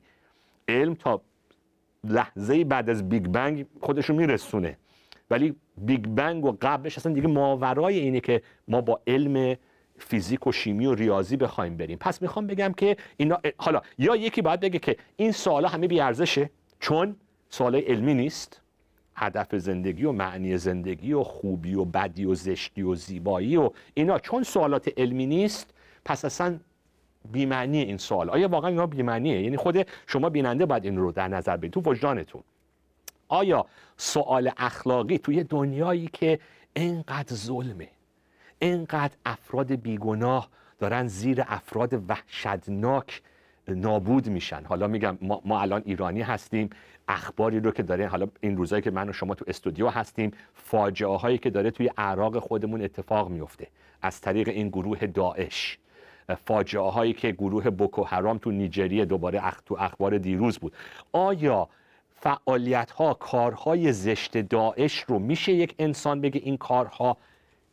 علم 0.67 0.95
تا 0.95 1.21
لحظه 2.03 2.63
بعد 2.63 2.89
از 2.89 3.09
بیگ 3.09 3.23
بنگ 3.23 3.65
خودشو 3.81 4.13
میرسونه. 4.13 4.77
ولی 5.29 5.55
بیگ 5.77 6.05
بنگ 6.07 6.45
و 6.45 6.57
قبلش 6.61 6.97
اصلا 6.97 7.13
دیگه 7.13 7.27
ماورای 7.27 7.99
اینه 7.99 8.19
که 8.19 8.41
ما 8.67 8.81
با 8.81 9.01
علم 9.07 9.57
فیزیک 9.97 10.47
و 10.47 10.51
شیمی 10.51 10.85
و 10.85 10.95
ریاضی 10.95 11.37
بخوایم 11.37 11.77
بریم. 11.77 11.97
پس 11.97 12.21
می‌خوام 12.21 12.47
بگم 12.47 12.73
که 12.73 12.97
اینا 13.17 13.39
حالا 13.57 13.81
یا 13.97 14.15
یکی 14.15 14.41
باید 14.41 14.59
بگه 14.59 14.79
که 14.79 14.97
این 15.15 15.31
سوالا 15.31 15.67
همه 15.67 15.87
بی 15.87 15.99
ارزشه 15.99 16.49
چون 16.79 17.15
سوال 17.49 17.75
علمی 17.75 18.13
نیست. 18.13 18.61
هدف 19.15 19.55
زندگی 19.55 20.05
و 20.05 20.11
معنی 20.11 20.57
زندگی 20.57 21.13
و 21.13 21.23
خوبی 21.23 21.75
و 21.75 21.85
بدی 21.85 22.25
و 22.25 22.35
زشتی 22.35 22.81
و 22.81 22.95
زیبایی 22.95 23.57
و 23.57 23.69
اینا 23.93 24.19
چون 24.19 24.43
سوالات 24.43 24.89
علمی 24.97 25.25
نیست 25.25 25.73
پس 26.05 26.25
اصلا 26.25 26.59
بیمعنی 27.31 27.81
این 27.81 27.97
سوال. 27.97 28.29
آیا 28.29 28.47
واقعا 28.47 28.69
اینا 28.69 28.87
بیمعنیه؟ 28.87 29.41
یعنی 29.41 29.57
خود 29.57 29.87
شما 30.07 30.29
بیننده 30.29 30.65
باید 30.65 30.85
این 30.85 30.97
رو 30.97 31.11
در 31.11 31.27
نظر 31.27 31.57
بگیرید 31.57 31.73
تو 31.73 31.91
وجدانتون. 31.91 32.43
آیا 33.27 33.65
سوال 33.97 34.51
اخلاقی 34.57 35.17
توی 35.17 35.43
دنیایی 35.43 36.09
که 36.13 36.39
اینقدر 36.73 37.35
ظلمه؟ 37.35 37.87
اینقدر 38.59 39.13
افراد 39.25 39.71
بیگناه 39.71 40.49
دارن 40.79 41.07
زیر 41.07 41.43
افراد 41.47 42.09
وحشتناک 42.09 43.21
نابود 43.67 44.29
میشن. 44.29 44.63
حالا 44.65 44.87
میگم 44.87 45.17
ما, 45.21 45.41
ما 45.45 45.61
الان 45.61 45.81
ایرانی 45.85 46.21
هستیم 46.21 46.69
اخباری 47.07 47.59
رو 47.59 47.71
که 47.71 47.83
داره 47.83 48.07
حالا 48.07 48.27
این 48.41 48.57
روزایی 48.57 48.81
که 48.81 48.91
من 48.91 49.09
و 49.09 49.13
شما 49.13 49.35
تو 49.35 49.45
استودیو 49.47 49.87
هستیم 49.89 50.31
فاجعه 50.53 51.17
هایی 51.17 51.37
که 51.37 51.49
داره 51.49 51.71
توی 51.71 51.89
عراق 51.97 52.39
خودمون 52.39 52.81
اتفاق 52.81 53.29
میفته 53.29 53.67
از 54.01 54.21
طریق 54.21 54.47
این 54.47 54.69
گروه 54.69 55.07
داعش. 55.07 55.77
فاجعه 56.45 56.91
هایی 56.91 57.13
که 57.13 57.31
گروه 57.31 57.69
بوکو 57.69 58.03
حرام 58.03 58.37
تو 58.37 58.51
نیجریه 58.51 59.05
دوباره 59.05 59.47
اخ 59.47 59.61
تو 59.61 59.75
اخبار 59.79 60.17
دیروز 60.17 60.57
بود. 60.57 60.73
آیا 61.11 61.69
فعالیت 62.15 62.91
ها 62.91 63.13
کارهای 63.13 63.93
زشت 63.93 64.37
داعش 64.37 64.99
رو 64.99 65.19
میشه 65.19 65.51
یک 65.51 65.75
انسان 65.79 66.21
بگه 66.21 66.41
این 66.43 66.57
کارها 66.57 67.17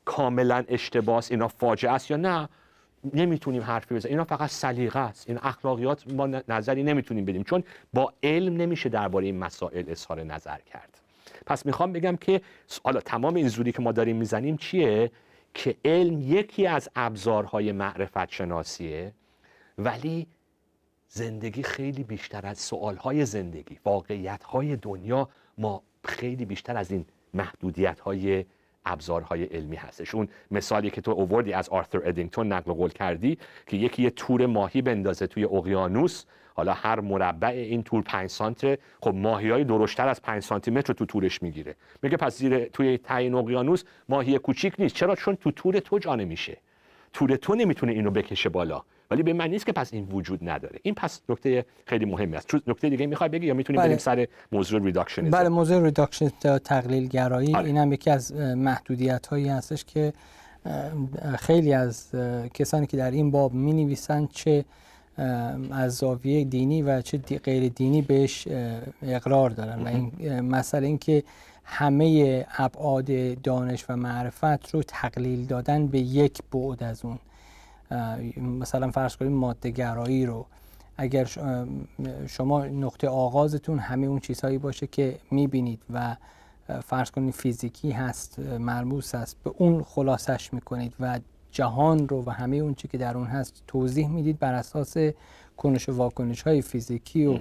کاملا 0.05 0.65
اشتباس 0.69 1.31
اینا 1.31 1.49
فاجعه 1.49 1.93
است 1.93 2.11
یا 2.11 2.17
نه 2.17 2.49
نمی‌تونیم 3.15 3.63
حرفی 3.63 3.95
بزنیم. 3.95 4.13
اینا 4.13 4.25
فقط 4.25 4.51
سلیقه 4.51 4.99
است. 4.99 5.29
این 5.29 5.39
اخلاقیات 5.43 6.13
ما 6.13 6.27
نظری 6.27 6.83
نمی‌تونیم 6.83 7.25
بدیم 7.25 7.43
چون 7.43 7.65
با 7.93 8.13
علم 8.23 8.57
نمیشه 8.57 8.89
درباره 8.89 9.27
این 9.27 9.39
مسائل 9.39 9.85
اظهار 9.89 10.23
نظر 10.23 10.59
کرد. 10.59 11.01
پس 11.47 11.67
می‌خوام 11.67 11.93
بگم 11.93 12.17
که 12.17 12.41
حالا 12.85 13.01
تمام 13.01 13.35
این 13.35 13.49
زودی 13.49 13.73
که 13.73 13.83
ما 13.83 13.93
داریم 13.93 14.17
می‌زنیم 14.17 14.57
چیه؟ 14.57 15.11
که 15.55 15.77
علم 15.85 16.21
یکی 16.21 16.67
از 16.67 16.89
ابزارهای 16.97 17.73
معرفت 17.73 18.31
شناسیه 18.31 19.13
ولی 19.79 20.27
زندگی 21.09 21.63
خیلی 21.63 22.05
بیشتر 22.05 22.47
از 22.47 22.59
سوالهای 22.59 23.27
زندگی 23.27 23.79
واقعیتهای 23.85 24.77
دنیا 24.77 25.29
ما 25.59 25.83
خیلی 26.05 26.45
بیشتر 26.45 26.77
از 26.77 26.91
این 26.91 27.05
محدودیت 27.35 28.01
های 28.01 28.45
ابزارهای 28.85 29.45
علمی 29.45 29.77
هستش. 29.77 30.15
اون 30.15 30.29
مثالی 30.51 30.91
که 30.91 31.01
تو 31.01 31.11
اووردی 31.11 31.53
از 31.53 31.69
آرثر 31.69 32.01
ادینگتون 32.05 32.53
نقل 32.53 32.73
قول 32.73 32.91
کردی 32.91 33.39
که 33.67 33.77
یکی 33.77 34.03
یه 34.03 34.11
تور 34.11 34.47
ماهی 34.47 34.83
بندازه 34.83 35.27
توی 35.27 35.45
اقیانوس. 35.45 36.25
حالا 36.57 36.73
هر 36.73 37.01
مربع 37.01 37.49
این 37.49 37.83
تور 37.83 38.03
5 38.03 38.31
سانته 38.31 38.79
خب 39.01 39.15
ماهی 39.15 39.51
های 39.51 39.65
از 40.09 40.23
5 40.23 40.43
سانتی 40.43 40.71
متر 40.71 40.93
تو 40.93 41.07
تورش 41.07 41.43
می‌گیره. 41.43 41.75
میگه 42.03 42.17
پس 42.17 42.39
زیر 42.39 42.65
توی 42.65 42.99
ته 42.99 43.17
این 43.17 43.35
اقیانوس 43.35 43.85
ماهی 44.09 44.39
کوچیک 44.39 44.75
نیست. 44.79 44.95
چرا؟ 44.95 45.15
چون 45.15 45.37
تو 45.37 45.51
تور 45.51 45.81
تو 45.81 45.99
جا 45.99 46.15
نمیشه. 46.15 46.57
تور 47.13 47.37
تو 47.37 47.55
نمی‌تونه 47.55 47.93
اینو 47.93 48.11
بکشه 48.11 48.49
بالا. 48.49 48.83
ولی 49.11 49.23
به 49.23 49.33
معنی 49.33 49.49
نیست 49.49 49.67
که 49.67 49.73
پس 49.73 49.93
این 49.93 50.05
وجود 50.05 50.49
نداره. 50.49 50.79
این 50.83 50.95
پس 50.95 51.21
نکته 51.29 51.65
خیلی 51.87 52.05
مهمی 52.05 52.37
است. 52.37 52.55
نکته 52.67 52.89
دیگه 52.89 53.07
می‌خوای 53.07 53.29
بگی 53.29 53.47
یا 53.47 53.55
می‌تونیم 53.55 53.81
بله. 53.81 53.89
بریم 53.89 53.99
سر 53.99 54.29
موضوع 54.53 54.85
reduction 54.85 55.31
بله 55.31 55.49
موضوع 55.49 55.83
reduction 55.83 56.29
تقلیل 56.65 57.09
گرایی 57.09 57.55
آره. 57.55 57.67
این 57.67 57.77
هم 57.77 57.93
یکی 57.93 58.11
از 58.11 58.33
محدودیت 58.33 59.27
هایی 59.27 59.49
هستش 59.49 59.85
که 59.85 60.13
خیلی 61.39 61.73
از 61.73 62.11
کسانی 62.55 62.87
که 62.87 62.97
در 62.97 63.11
این 63.11 63.31
باب 63.31 63.55
می 63.55 63.73
نویسند 63.73 64.29
چه 64.33 64.65
از 65.71 65.95
زاویه 65.95 66.45
دینی 66.45 66.83
و 66.83 67.01
چه 67.03 67.19
غیر 67.19 67.69
دینی 67.69 68.03
بهش 68.03 68.49
اقرار 69.03 69.51
دارن. 69.51 69.83
و 69.83 69.87
این 69.87 70.41
مسئله 70.41 70.87
این 70.87 70.99
که 70.99 71.23
همه 71.65 72.47
ابعاد 72.59 73.43
دانش 73.43 73.85
و 73.89 73.97
معرفت 73.97 74.75
رو 74.75 74.83
تقلیل 74.83 75.47
دادن 75.47 75.87
به 75.87 75.99
یک 75.99 76.39
بعد 76.53 76.83
از 76.83 77.05
اون. 77.05 77.19
مثلا 78.37 78.91
فرض 78.91 79.17
کنید 79.17 79.33
ماده 79.33 79.71
گرایی 79.71 80.27
رو 80.27 80.47
اگر 80.97 81.25
شما 82.27 82.67
نقطه 82.67 83.09
آغازتون 83.09 83.79
همه 83.79 84.07
اون 84.07 84.19
چیزهایی 84.19 84.59
باشه 84.59 84.87
که 84.87 85.19
می‌بینید 85.31 85.83
و 85.93 86.17
فرض 86.85 87.11
کنید 87.11 87.35
فیزیکی 87.35 87.91
هست 87.91 88.39
مرموز 88.39 89.15
هست 89.15 89.37
به 89.45 89.53
اون 89.59 89.83
خلاصش 89.83 90.55
می‌کنید 90.55 90.95
و 91.01 91.21
جهان 91.51 92.09
رو 92.09 92.25
و 92.27 92.31
همه 92.31 92.57
اون 92.57 92.75
چی 92.75 92.89
که 92.89 92.99
در 92.99 93.17
اون 93.17 93.27
هست 93.27 93.63
توضیح 93.67 94.09
می‌دید 94.09 94.39
بر 94.39 94.55
اساس 94.55 94.97
کنش 95.57 95.89
و 95.89 95.93
واکنش 95.93 96.43
های 96.43 96.63
فیزیکی 96.63 97.27
و 97.27 97.39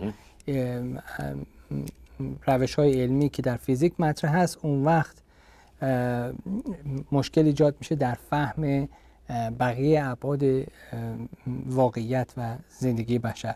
روش 2.48 2.76
های 2.76 3.02
علمی 3.02 3.30
که 3.30 3.42
در 3.42 3.58
فیزیک 3.58 3.94
مطرح 4.00 4.36
هست 4.36 4.58
اون 4.62 4.84
وقت 4.84 5.16
مشکل 7.12 7.46
ایجاد 7.46 7.76
میشه 7.80 7.96
در 7.96 8.14
فهم 8.30 8.88
بقیه 9.60 10.06
ابعاد 10.06 10.44
واقعیت 11.66 12.34
و 12.38 12.56
زندگی 12.70 13.20
بشر. 13.20 13.56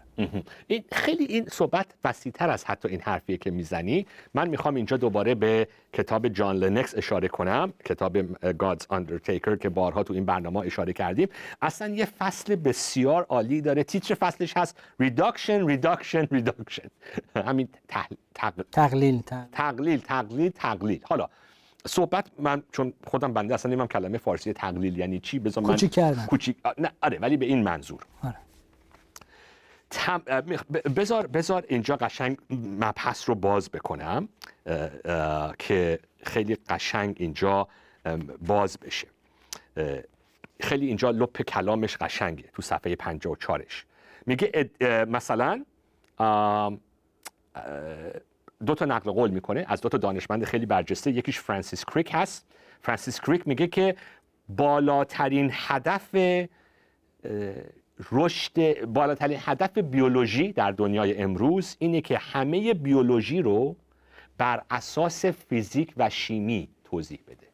این 0.67 0.83
خیلی 0.91 1.25
این 1.25 1.45
صحبت 1.45 1.85
وسیعتر 2.03 2.49
از 2.49 2.65
حتی 2.65 2.87
این 2.87 3.01
حرفیه 3.01 3.37
که 3.37 3.51
می‌زنی. 3.51 4.05
من 4.33 4.49
می‌خوام 4.49 4.75
اینجا 4.75 4.97
دوباره 4.97 5.35
به 5.35 5.67
کتاب 5.93 6.27
جان 6.27 6.55
لنکس 6.55 6.95
اشاره 6.97 7.27
کنم. 7.27 7.73
کتاب 7.85 8.35
God's 8.35 8.83
Undertaker 8.91 9.57
که 9.61 9.69
بارها 9.69 10.03
تو 10.03 10.13
این 10.13 10.25
برنامه 10.25 10.59
اشاره 10.59 10.93
کردیم. 10.93 11.27
اصلا 11.61 11.87
یه 11.87 12.05
فصل 12.05 12.55
بسیار 12.55 13.23
عالی 13.23 13.61
داره. 13.61 13.83
تیتر 13.83 14.15
فصلش 14.15 14.57
هست 14.57 14.77
Reduction 15.03 15.69
Reduction 15.69 16.27
Reduction. 16.33 16.87
همین 17.47 17.67
تقلیل 17.87 19.21
تقلیل 19.51 19.99
تقلیل 19.99 20.49
تقلیل. 20.49 20.99
حالا 21.03 21.29
صحبت 21.87 22.31
من 22.39 22.63
چون 22.71 22.93
خودم 23.07 23.33
بنده 23.33 23.53
اصلا 23.53 23.71
نمیم 23.71 23.87
کلمه 23.87 24.17
فارسی 24.17 24.53
تقلیل 24.53 24.97
یعنی 24.97 25.19
چی. 25.19 25.39
بذار 25.39 25.63
من 25.63 25.69
کوچیک 25.69 25.91
کردن. 25.91 26.25
کوچیک 26.25 26.57
نه 26.77 26.91
آره 27.01 27.19
ولی 27.19 27.37
به 27.37 27.45
این 27.45 27.63
منظور. 27.63 28.05
آره. 28.23 28.35
تم... 29.89 30.17
بذار 30.95 31.27
بذار 31.27 31.65
اینجا 31.67 31.95
قشنگ 31.95 32.37
مبحث 32.79 33.29
رو 33.29 33.35
باز 33.35 33.69
بکنم 33.69 34.29
که 35.59 35.99
خیلی 36.23 36.57
قشنگ 36.69 37.15
اینجا 37.19 37.67
باز 38.47 38.77
بشه. 38.79 39.07
خیلی 40.59 40.87
اینجا 40.87 41.11
لپ 41.11 41.41
کلامش 41.41 41.97
قشنگه 41.97 42.43
تو 42.53 42.61
صفحه 42.61 42.95
54ش 42.95 43.73
میگه 44.25 44.69
مثلا 45.09 45.65
دو 48.65 48.75
تا 48.75 48.85
نقل 48.85 49.11
قول 49.11 49.31
می‌کنه. 49.31 49.65
از 49.67 49.81
دو 49.81 49.89
تا 49.89 49.97
دانشمند 49.97 50.43
خیلی 50.43 50.65
برجسته. 50.65 51.11
یکیش 51.11 51.39
فرانسیس 51.39 51.85
کریک 51.85 52.09
هست. 52.13 52.47
فرانسیس 52.81 53.21
کریک 53.21 53.47
میگه 53.47 53.67
که 53.67 53.95
بالاترین 54.49 55.49
هدف 55.53 56.15
رشد 58.11 58.85
بالاترین 58.85 59.37
هدف 59.41 59.77
بیولوژی 59.77 60.53
در 60.53 60.71
دنیای 60.71 61.17
امروز 61.17 61.75
اینه 61.79 62.01
که 62.01 62.17
همه 62.17 62.73
بیولوژی 62.73 63.41
رو 63.41 63.75
بر 64.37 64.63
اساس 64.71 65.25
فیزیک 65.25 65.93
و 65.97 66.09
شیمی 66.09 66.69
توضیح 66.83 67.19
بده. 67.27 67.46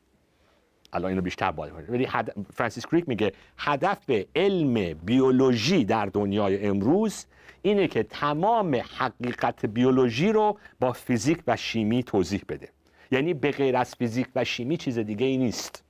الان 0.93 1.09
اینو 1.09 1.21
بیشتر 1.21 1.51
باید 1.51 1.73
ولی 1.89 2.07
فرانسیس 2.53 2.85
کریک 2.85 3.09
میگه 3.09 3.31
هدف 3.57 4.11
علم 4.35 4.93
بیولوژی 4.93 5.85
در 5.85 6.05
دنیای 6.05 6.65
امروز 6.67 7.25
اینه 7.61 7.87
که 7.87 8.03
تمام 8.03 8.75
حقیقت 8.75 9.65
بیولوژی 9.65 10.31
رو 10.31 10.57
با 10.79 10.91
فیزیک 10.91 11.39
و 11.47 11.57
شیمی 11.57 12.03
توضیح 12.03 12.41
بده. 12.49 12.69
یعنی 13.11 13.33
به 13.33 13.51
غیر 13.51 13.77
از 13.77 13.95
فیزیک 13.95 14.27
و 14.35 14.43
شیمی 14.43 14.77
چیز 14.77 14.99
دیگه 14.99 15.25
ای 15.25 15.37
نیست. 15.37 15.83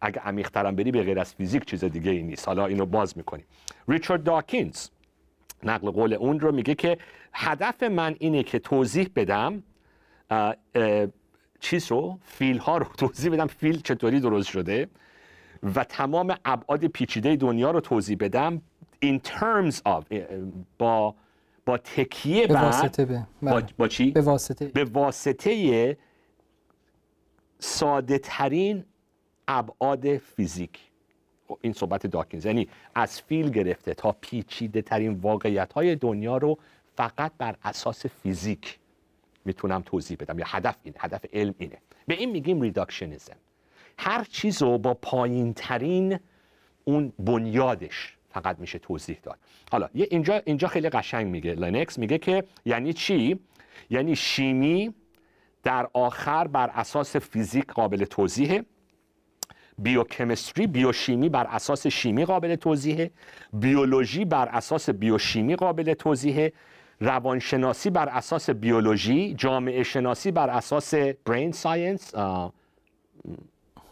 اگه 0.00 0.20
عمیق‌ترم 0.20 0.76
بری 0.76 0.90
به 0.90 1.02
غیر 1.02 1.20
از 1.20 1.34
فیزیک 1.34 1.64
چیز 1.64 1.84
دیگه 1.84 2.10
ای 2.10 2.22
نیست. 2.22 2.48
حالا 2.48 2.66
اینو 2.66 2.86
باز 2.86 3.16
می‌کنیم. 3.16 3.44
ریچارد 3.88 4.22
داکینز 4.22 4.88
نقل 5.62 5.90
قول 5.90 6.14
اون 6.14 6.40
رو 6.40 6.52
میگه 6.52 6.74
که 6.74 6.98
هدف 7.32 7.82
من 7.82 8.16
اینه 8.18 8.42
که 8.42 8.58
توضیح 8.58 9.10
بدم 9.16 9.62
چیز 11.60 11.90
رو 11.90 12.18
فیل 12.22 12.58
ها 12.58 12.78
رو 12.78 12.84
توضیح 12.84 13.32
بدم 13.32 13.46
فیل 13.46 13.80
چطوری 13.80 14.20
درست 14.20 14.48
شده 14.48 14.88
و 15.74 15.84
تمام 15.84 16.34
ابعاد 16.44 16.86
پیچیده 16.86 17.36
دنیا 17.36 17.70
رو 17.70 17.80
توضیح 17.80 18.16
بدم 18.20 18.62
in 19.04 19.18
terms 19.28 19.74
of 19.88 20.14
با 20.78 21.14
با 21.66 21.78
تکیه 21.78 22.46
به 22.46 22.54
واسطه 22.54 23.04
به. 23.04 23.26
با, 23.42 23.62
با 23.78 23.88
چی؟ 23.88 24.10
به 24.10 24.20
واسطه 24.20 24.66
به 24.66 24.84
واسطه 24.84 25.96
ساده 27.58 28.18
ترین 28.18 28.84
ابعاد 29.48 30.16
فیزیک 30.16 30.78
خب، 31.48 31.58
این 31.60 31.72
صحبت 31.72 32.06
داکینز 32.06 32.46
یعنی 32.46 32.68
از 32.94 33.20
فیل 33.20 33.50
گرفته 33.50 33.94
تا 33.94 34.16
پیچیده 34.20 34.82
ترین 34.82 35.12
واقعیت 35.12 35.72
های 35.72 35.96
دنیا 35.96 36.36
رو 36.36 36.58
فقط 36.96 37.32
بر 37.38 37.56
اساس 37.64 38.06
فیزیک 38.06 38.78
می‌تونم 39.48 39.82
توضیح 39.86 40.16
بدم. 40.20 40.38
یا 40.38 40.44
هدف 40.48 40.76
این 40.82 40.94
هدف 40.98 41.24
علم 41.32 41.54
اینه. 41.58 41.78
به 42.06 42.14
این 42.14 42.30
میگیم 42.30 42.60
reductionism 42.60 43.36
هر 43.98 44.24
چیز 44.24 44.62
رو 44.62 44.78
با 44.78 44.94
پایین 44.94 45.54
ترین 45.54 46.18
اون 46.84 47.12
بنیادش 47.18 48.16
فقط 48.30 48.58
میشه 48.58 48.78
توضیح 48.78 49.18
داد. 49.22 49.38
حالا 49.72 49.88
یه 49.94 50.06
اینجا 50.10 50.42
اینجا 50.44 50.68
خیلی 50.68 50.88
قشنگ 50.88 51.26
میگه. 51.26 51.54
لنوکس 51.54 51.98
میگه 51.98 52.18
که 52.18 52.44
یعنی 52.64 52.92
چی؟ 52.92 53.40
یعنی 53.90 54.16
شیمی 54.16 54.94
در 55.62 55.88
آخر 55.92 56.46
بر 56.46 56.70
اساس 56.74 57.16
فیزیک 57.16 57.66
قابل 57.66 58.04
توضیحه. 58.04 58.64
بیوکمیستری 59.78 60.66
بیوشیمی 60.66 61.28
بر 61.28 61.46
اساس 61.46 61.86
شیمی 61.86 62.24
قابل 62.24 62.54
توضیحه. 62.54 63.10
بیولوژی 63.52 64.24
بر 64.24 64.48
اساس 64.48 64.90
بیوشیمی 64.90 65.56
قابل 65.56 65.94
توضیحه. 65.94 66.52
روانشناسی 67.00 67.90
بر 67.90 68.08
اساس 68.08 68.50
بیولوژی 68.50 69.34
جامعه 69.34 69.82
شناسی 69.82 70.30
بر 70.30 70.50
اساس 70.50 70.94
برین 70.94 71.52
ساینس 71.52 72.14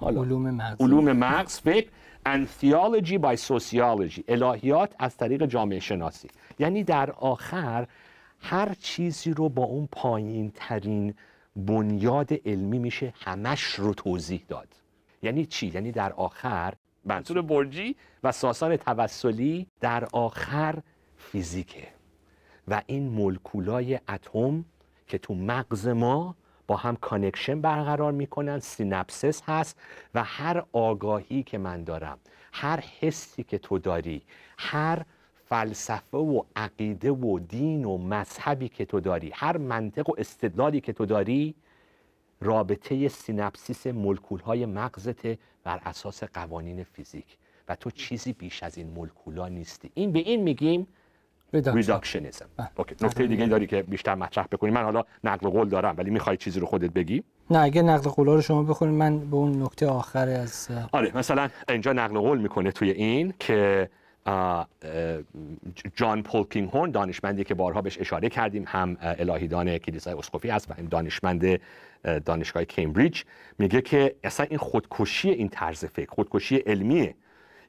علوم 0.03 0.51
مغز. 0.51 0.81
علوم 0.81 1.13
مغز 1.13 1.61
فکر 1.61 1.89
and 2.27 2.47
theology 2.61 3.19
by 3.19 3.37
sociology 3.37 4.23
الهیات 4.29 4.95
از 4.99 5.17
طریق 5.17 5.47
جامعه 5.47 5.81
شناسی. 5.81 6.29
یعنی 6.59 6.85
در 6.85 7.11
آخر 7.11 7.87
هر 8.41 8.75
چیزی 8.81 9.31
رو 9.31 9.49
با 9.49 9.63
اون 9.65 9.89
پایین 9.93 10.53
ترین 10.55 11.15
بنیاد 11.57 12.29
علمی 12.47 12.79
میشه 12.79 13.13
همش 13.21 13.63
رو 13.63 13.95
توضیح 13.95 14.45
داد. 14.49 14.69
یعنی 15.23 15.47
چی؟ 15.47 15.67
یعنی 15.67 15.93
در 15.93 16.13
آخر 16.13 16.75
منصور 17.05 17.43
برجی 17.43 17.97
و 18.25 18.33
ساسان 18.33 18.77
توسلی 18.77 19.67
در 19.81 20.05
آخر 20.13 20.79
فیزیکه. 21.17 21.96
و 22.69 22.83
این 22.87 23.09
مولکولای 23.09 24.01
اتم 24.09 24.65
که 25.07 25.19
تو 25.19 25.35
مغز 25.35 25.89
ما 25.89 26.37
با 26.67 26.77
هم 26.77 26.97
connection 26.97 27.61
برقرار 27.61 28.13
می‌کنن 28.13 28.59
synapses 28.59 29.43
هست 29.43 29.81
و 30.15 30.25
هر 30.25 30.65
آگاهی 30.73 31.43
که 31.43 31.59
من 31.59 31.85
دارم 31.85 32.19
هر 32.53 32.81
حسی 33.01 33.43
که 33.43 33.59
تو 33.59 33.79
داری 33.79 34.23
هر 34.59 35.05
فلسفه 35.49 36.19
و 36.19 36.43
عقیده 36.57 37.11
و 37.11 37.39
دین 37.39 37.85
و 37.85 37.99
مذهبی 37.99 38.69
که 38.69 38.85
تو 38.85 39.01
داری 39.01 39.31
هر 39.35 39.57
منطق 39.57 40.11
و 40.11 40.15
استدلالی 40.19 40.81
که 40.81 40.93
تو 40.93 41.07
داری 41.07 41.55
رابطه 42.41 43.09
synapses 43.09 43.87
ملکول 43.87 44.41
های 44.41 44.67
مغزت 44.67 45.27
بر 45.65 45.81
اساس 45.85 46.25
قوانین 46.25 46.85
فیزیک. 46.85 47.37
و 47.69 47.77
تو 47.77 47.91
چیزی 47.91 48.33
بیش 48.33 48.63
از 48.63 48.79
این 48.79 48.91
ملکولا 48.91 49.49
نیستی. 49.49 49.91
این 49.95 50.13
به 50.13 50.19
این 50.19 50.43
میگیم 50.43 50.87
reductionism 51.53 52.47
okay 52.77 52.95
نکته 53.03 53.27
دیگه 53.27 53.47
داری 53.47 53.67
که 53.67 53.83
بیشتر 53.83 54.15
مطرح 54.15 54.47
بکنی. 54.53 54.71
من 54.71 54.83
حالا 54.83 55.05
نقل 55.25 55.49
قول 55.49 55.69
دارم 55.69 55.95
ولی 55.99 56.11
می‌خوای 56.11 56.37
چیزی 56.37 56.61
رو 56.61 56.67
خودت 56.67 56.91
بگی؟ 56.91 57.23
نه 57.51 57.59
اگه 57.59 57.83
نقل 57.83 58.11
قول 58.11 58.27
رو 58.27 58.41
شما 58.43 58.63
بخونید 58.63 58.95
من 58.95 59.31
به 59.31 59.37
اون 59.37 59.63
نکته 59.63 59.87
آخر 59.87 60.29
از 60.29 60.69
آره 60.93 61.17
مثلا 61.17 61.49
اینجا 61.69 61.93
نقل 61.93 62.19
قول 62.19 62.39
می‌کنه 62.39 62.73
توی 62.73 62.91
این 62.91 63.35
که 63.39 63.91
جان 65.95 66.23
پولکینگ 66.23 66.69
هورن 66.69 66.91
دانشمندی 66.91 67.45
که 67.45 67.55
بارها 67.55 67.83
بهش 67.83 68.01
اشاره 68.01 68.29
کردیم 68.29 68.65
هم 68.67 68.97
الهیدان 69.01 69.79
کلیسای 69.79 70.15
اسقفی 70.15 70.51
هست 70.51 70.71
و 70.71 70.75
هم 70.75 70.87
دانشمند 70.87 71.61
دانشگاه 72.25 72.65
کمبریج 72.65 73.23
میگه 73.59 73.81
که 73.81 74.15
اصلا 74.25 74.47
این 74.51 74.59
خودکشی 74.59 75.31
این 75.31 75.49
طرز 75.49 75.85
فکر 75.85 76.11
خودکشی 76.11 76.57
علمیه 76.57 77.15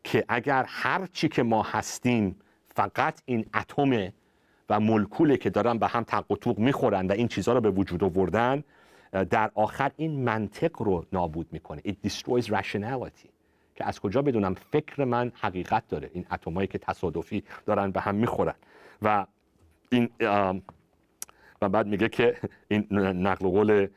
که 0.03 0.25
اگر 0.29 0.65
هر 0.67 1.07
چی 1.13 1.27
که 1.27 1.43
ما 1.43 1.63
هستیم 1.63 2.35
فقط 2.77 3.21
این 3.25 3.45
اتم 3.55 4.11
و 4.69 4.79
مولکوله 4.79 5.37
که 5.37 5.49
دارن 5.49 5.77
به 5.77 5.87
هم 5.87 6.03
تق 6.03 6.31
و 6.31 6.35
توق 6.35 6.59
می‌خورن 6.59 7.07
و 7.07 7.11
این 7.11 7.27
چیزها 7.27 7.53
رو 7.53 7.61
به 7.61 7.69
وجود 7.69 8.03
آوردن 8.03 8.63
در 9.11 9.51
آخر 9.55 9.91
این 9.97 10.23
منطق 10.23 10.81
رو 10.81 11.05
نابود 11.13 11.47
می‌کنه. 11.51 11.81
It 11.81 12.09
destroys 12.09 12.45
rationality. 12.45 13.29
که 13.75 13.87
از 13.87 13.99
کجا 13.99 14.21
بدونم 14.21 14.53
فکر 14.53 15.03
من 15.03 15.31
حقیقت 15.35 15.87
داره. 15.87 16.09
این 16.13 16.25
اتمایی 16.31 16.67
که 16.67 16.77
تصادفی 16.77 17.43
دارن 17.65 17.91
به 17.91 18.01
هم 18.01 18.15
می‌خورن. 18.15 18.55
و 19.01 19.25
این 19.89 20.09
و 21.61 21.69
بعد 21.69 21.87
میگه 21.87 22.09
که 22.09 22.37
این 22.67 22.87
نقل 22.99 23.47
قول 23.47 23.87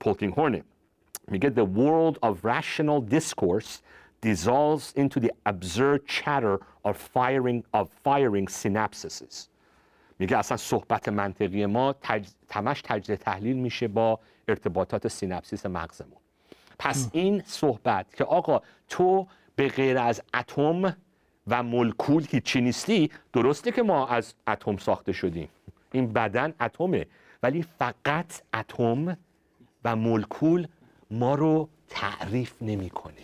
پولکینگ 0.00 0.32
هورنه 0.32 0.62
میگه 1.28 1.50
the 1.50 1.66
world 1.78 2.16
of 2.28 2.34
rational 2.44 3.14
discourse 3.14 3.72
dissolves 4.22 4.92
into 4.96 5.20
the 5.20 5.32
absurd 5.46 6.00
chatter 6.06 6.56
of 6.84 6.96
firing 7.14 7.64
of 7.74 7.88
firing 8.04 8.46
synapses. 8.48 9.48
میگه 10.18 10.36
اصلا 10.36 10.56
صحبت 10.56 11.08
منطقی 11.08 11.66
ما 11.66 11.94
تج... 12.02 12.28
تمش 12.48 12.82
تجزیه 12.82 13.16
تحلیل 13.16 13.56
میشه 13.56 13.88
با 13.88 14.20
ارتباطات 14.48 15.08
synapses 15.08 15.66
مغزمون. 15.66 16.18
پس 16.78 17.08
این 17.12 17.42
صحبت 17.46 18.14
که 18.14 18.24
آقا 18.24 18.60
تو 18.88 19.26
به 19.56 19.68
غیر 19.68 19.98
از 19.98 20.22
اتم 20.34 20.96
و 21.46 21.62
مولکول 21.62 22.26
هیچی 22.30 22.60
نیستی 22.60 23.10
درسته 23.32 23.72
که 23.72 23.82
ما 23.82 24.06
از 24.06 24.34
اتم 24.48 24.76
ساخته 24.76 25.12
شدیم. 25.12 25.48
این 25.92 26.12
بدن 26.12 26.54
اتمه 26.60 27.06
ولی 27.42 27.62
فقط 27.62 28.42
اتم 28.54 29.16
و 29.84 29.96
مولکول 29.96 30.66
ما 31.10 31.34
رو 31.34 31.68
تعریف 31.88 32.54
نمی‌کنه. 32.62 33.14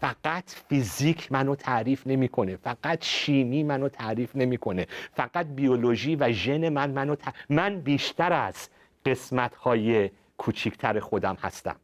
فقط 0.00 0.50
فیزیک 0.68 1.32
منو 1.32 1.54
تعریف 1.54 2.06
نمی‌کنه. 2.06 2.56
فقط 2.56 3.04
شیمی 3.04 3.62
منو 3.62 3.88
تعریف 3.88 4.36
نمی‌کنه. 4.36 4.86
فقط 5.12 5.46
بیولوژی 5.46 6.16
و 6.16 6.32
ژن 6.32 6.68
من 6.68 6.90
منو 6.90 7.16
من 7.48 7.80
بیشتر 7.80 8.32
از 8.32 8.68
قسمت 9.06 9.54
های 9.54 10.10
کوچیکتر 10.38 11.00
خودم 11.00 11.36
هستم. 11.40 11.76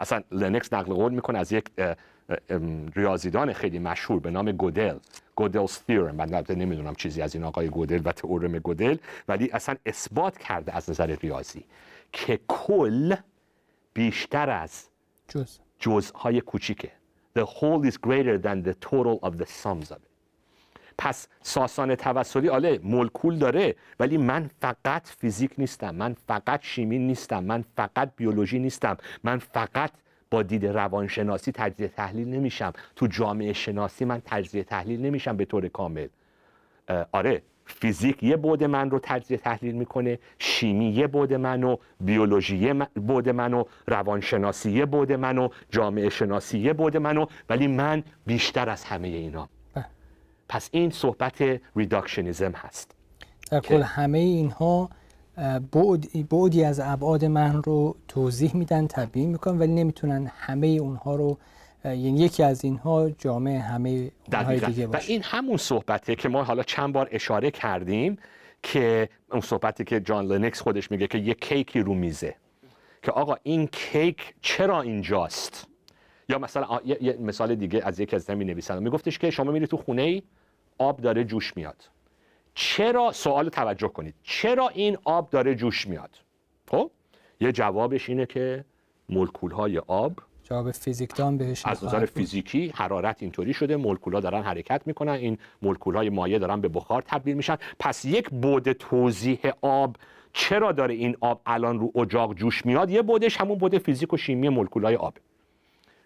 اصلا 0.00 0.22
لنکس 0.30 0.72
نقل 0.72 0.94
قول 0.94 1.12
می‌کنه 1.12 1.38
از 1.38 1.52
یک 1.52 1.70
ریاضیدان 2.96 3.52
خیلی 3.52 3.78
مشهور 3.78 4.20
به 4.20 4.30
نام 4.30 4.52
گودل. 4.52 4.98
گودلز 5.36 5.78
تیورم. 5.78 6.14
من 6.14 6.44
نمی‌دونم 6.50 6.94
چیزی 6.94 7.22
از 7.22 7.34
این 7.34 7.44
آقای 7.44 7.68
گودل 7.68 8.02
و 8.04 8.12
تئورم 8.12 8.58
گودل 8.58 8.96
ولی 9.28 9.50
اصلا 9.52 9.76
اثبات 9.86 10.38
کرده 10.38 10.76
از 10.76 10.90
نظر 10.90 11.06
ریاضی 11.06 11.64
که 12.12 12.40
کل 12.48 13.14
بیشتر 13.94 14.50
از 14.50 14.84
جز 15.28 15.58
جزهای 15.78 16.40
کوچیکه. 16.40 16.90
The 17.34 17.44
whole 17.44 17.84
is 17.90 17.96
greater 17.96 18.36
than 18.38 18.62
the 18.62 18.74
total 18.74 19.18
of 19.22 19.32
the 19.38 19.46
sums 19.46 19.90
of 19.90 19.96
it. 19.96 20.12
پس 20.98 21.28
ساسان 21.42 21.94
توسلی 21.94 22.48
آله 22.48 22.80
مولکول 22.82 23.38
داره 23.38 23.74
ولی 24.00 24.16
من 24.16 24.50
فقط 24.60 25.06
فیزیک 25.06 25.52
نیستم 25.58 25.94
من 25.94 26.16
فقط 26.28 26.62
شیمی 26.62 26.98
نیستم 26.98 27.44
من 27.44 27.64
فقط 27.76 28.10
بیولوژی 28.16 28.58
نیستم 28.58 28.96
من 29.24 29.38
فقط 29.38 29.90
با 30.30 30.42
دید 30.42 30.66
روانشناسی 30.66 31.52
تجزیه 31.52 31.88
تحلیل 31.88 32.28
نمیشم. 32.28 32.72
تو 32.96 33.06
جامعه 33.06 33.52
شناسی 33.52 34.04
من 34.04 34.22
تجزیه 34.24 34.64
تحلیل 34.64 35.00
نمیشم 35.00 35.36
به 35.36 35.44
طور 35.44 35.68
کامل. 35.68 36.08
آره 37.12 37.42
فیزیک 37.66 38.22
یه 38.22 38.36
بود 38.36 38.64
من 38.64 38.90
رو 38.90 39.00
تجزیه 39.02 39.36
تحلیل 39.36 39.74
می‌کنه 39.74 40.18
شیمی 40.38 40.90
یه 40.90 41.06
بود 41.06 41.34
منو 41.34 41.76
بیولوژی 42.00 42.56
یه 42.56 42.74
بود 42.94 43.28
منو 43.28 43.64
روانشناسی 43.86 44.70
یه 44.70 44.86
بود 44.86 45.12
منو 45.12 45.48
جامعه 45.70 46.08
شناسی 46.08 46.58
یه 46.58 46.72
بود 46.72 46.96
منو 46.96 47.26
ولی 47.48 47.66
من 47.66 48.02
بیشتر 48.26 48.68
از 48.68 48.84
همه 48.84 49.08
اینا. 49.08 49.48
پس 50.48 50.68
این 50.72 50.90
صحبت 50.90 51.60
reductionism 51.76 52.52
هست. 52.52 52.94
در 53.50 53.60
کل 53.60 53.82
همه 53.82 54.18
اینها 54.18 54.90
بعد 55.72 56.28
بعدی 56.28 56.64
از 56.64 56.80
ابعاد 56.80 57.24
من 57.24 57.62
رو 57.62 57.96
توضیح 58.08 58.56
میدن 58.56 58.86
تبیین 58.86 59.30
می‌کنن 59.30 59.58
ولی 59.58 59.72
نمی‌تونن 59.72 60.30
همه 60.38 60.66
اونها 60.66 61.16
رو 61.16 61.38
یعنی 61.84 62.20
یکی 62.20 62.42
از 62.42 62.64
اینها 62.64 63.10
جامعه 63.10 63.58
همه 63.58 64.10
اونهای 64.32 64.60
دیگه 64.60 64.86
باشه. 64.86 65.06
و 65.06 65.10
این 65.10 65.22
همون 65.22 65.56
صحبته 65.56 66.14
که 66.14 66.28
ما 66.28 66.44
حالا 66.44 66.62
چند 66.62 66.92
بار 66.92 67.08
اشاره 67.12 67.50
کردیم 67.50 68.18
که 68.62 69.08
اون 69.32 69.40
صحبتی 69.40 69.84
که 69.84 70.00
جان 70.00 70.26
لنوکس 70.26 70.60
خودش 70.60 70.90
میگه 70.90 71.06
که 71.06 71.18
یه 71.18 71.34
کیکی 71.34 71.80
رو 71.80 71.94
میزه. 71.94 72.34
که 73.02 73.12
آقا 73.12 73.36
این 73.42 73.66
کیک 73.66 74.34
چرا 74.40 74.82
اینجاست؟ 74.82 75.66
یا 76.28 76.38
مثلا 76.38 76.80
یه 76.84 77.16
مثال 77.20 77.54
دیگه 77.54 77.80
از 77.84 78.00
یکی 78.00 78.16
از 78.16 78.22
زمین 78.22 78.50
نویسنده. 78.50 78.80
میگفتش 78.80 79.18
که 79.18 79.30
شما 79.30 79.52
میری 79.52 79.66
تو 79.66 79.76
خونه 79.76 80.02
ای 80.02 80.22
آب 80.78 81.00
داره 81.00 81.24
جوش 81.24 81.56
میاد. 81.56 81.88
چرا؟ 82.54 83.12
سوال 83.12 83.48
توجه 83.48 83.88
کنید. 83.88 84.14
چرا 84.22 84.68
این 84.68 84.98
آب 85.04 85.30
داره 85.30 85.54
جوش 85.54 85.86
میاد؟ 85.86 86.10
خب؟ 86.70 86.90
یه 87.40 87.52
جوابش 87.52 88.08
اینه 88.08 88.26
که 88.26 88.64
مولکول 89.08 89.50
های 89.50 89.78
آب 89.78 90.12
جواب 90.52 90.70
فیزیکدان 90.70 91.38
بهش 91.38 91.66
از 91.66 91.84
نظر 91.84 92.06
فیزیکی 92.06 92.72
حرارت 92.74 93.16
اینطوری 93.22 93.54
شده 93.54 93.76
مولکول 93.76 94.12
ها 94.14 94.20
دارن 94.20 94.42
حرکت 94.42 94.82
می‌کنن 94.86 95.12
این 95.12 95.38
مولکول 95.62 95.96
های 95.96 96.10
مایع 96.10 96.38
دارن 96.38 96.60
به 96.60 96.68
بخار 96.68 97.02
تبدیل 97.02 97.36
میشن. 97.36 97.56
پس 97.78 98.04
یک 98.04 98.30
بود 98.30 98.72
توضیح 98.72 99.40
آب 99.60 99.96
چرا 100.32 100.72
داره 100.72 100.94
این 100.94 101.16
آب 101.20 101.40
الان 101.46 101.80
رو 101.80 101.92
اجاق 101.94 102.34
جوش 102.34 102.66
میاد؟ 102.66 102.90
یه 102.90 103.02
بودش 103.02 103.36
همون 103.36 103.58
بود 103.58 103.78
فیزیک 103.78 104.12
و 104.12 104.16
شیمی 104.16 104.48
مولکول 104.48 104.84
های 104.84 104.96
آب. 104.96 105.14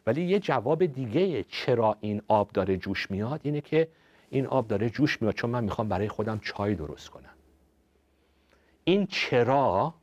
ولی 0.06 0.24
یه 0.24 0.38
جواب 0.38 0.86
دیگه 0.86 1.42
چرا 1.42 1.96
این 2.00 2.22
آب 2.28 2.50
داره 2.52 2.76
جوش 2.76 3.10
میاد 3.10 3.40
اینه 3.42 3.60
که 3.60 3.88
این 4.30 4.46
آب 4.46 4.68
داره 4.68 4.90
جوش 4.90 5.22
میاد. 5.22 5.34
چون 5.34 5.50
من 5.50 5.64
می‌خوام 5.64 5.88
برای 5.88 6.08
خودم 6.08 6.38
چای 6.38 6.74
درست 6.74 7.08
کنم. 7.08 7.34
این 8.84 9.06
چرا 9.06 9.94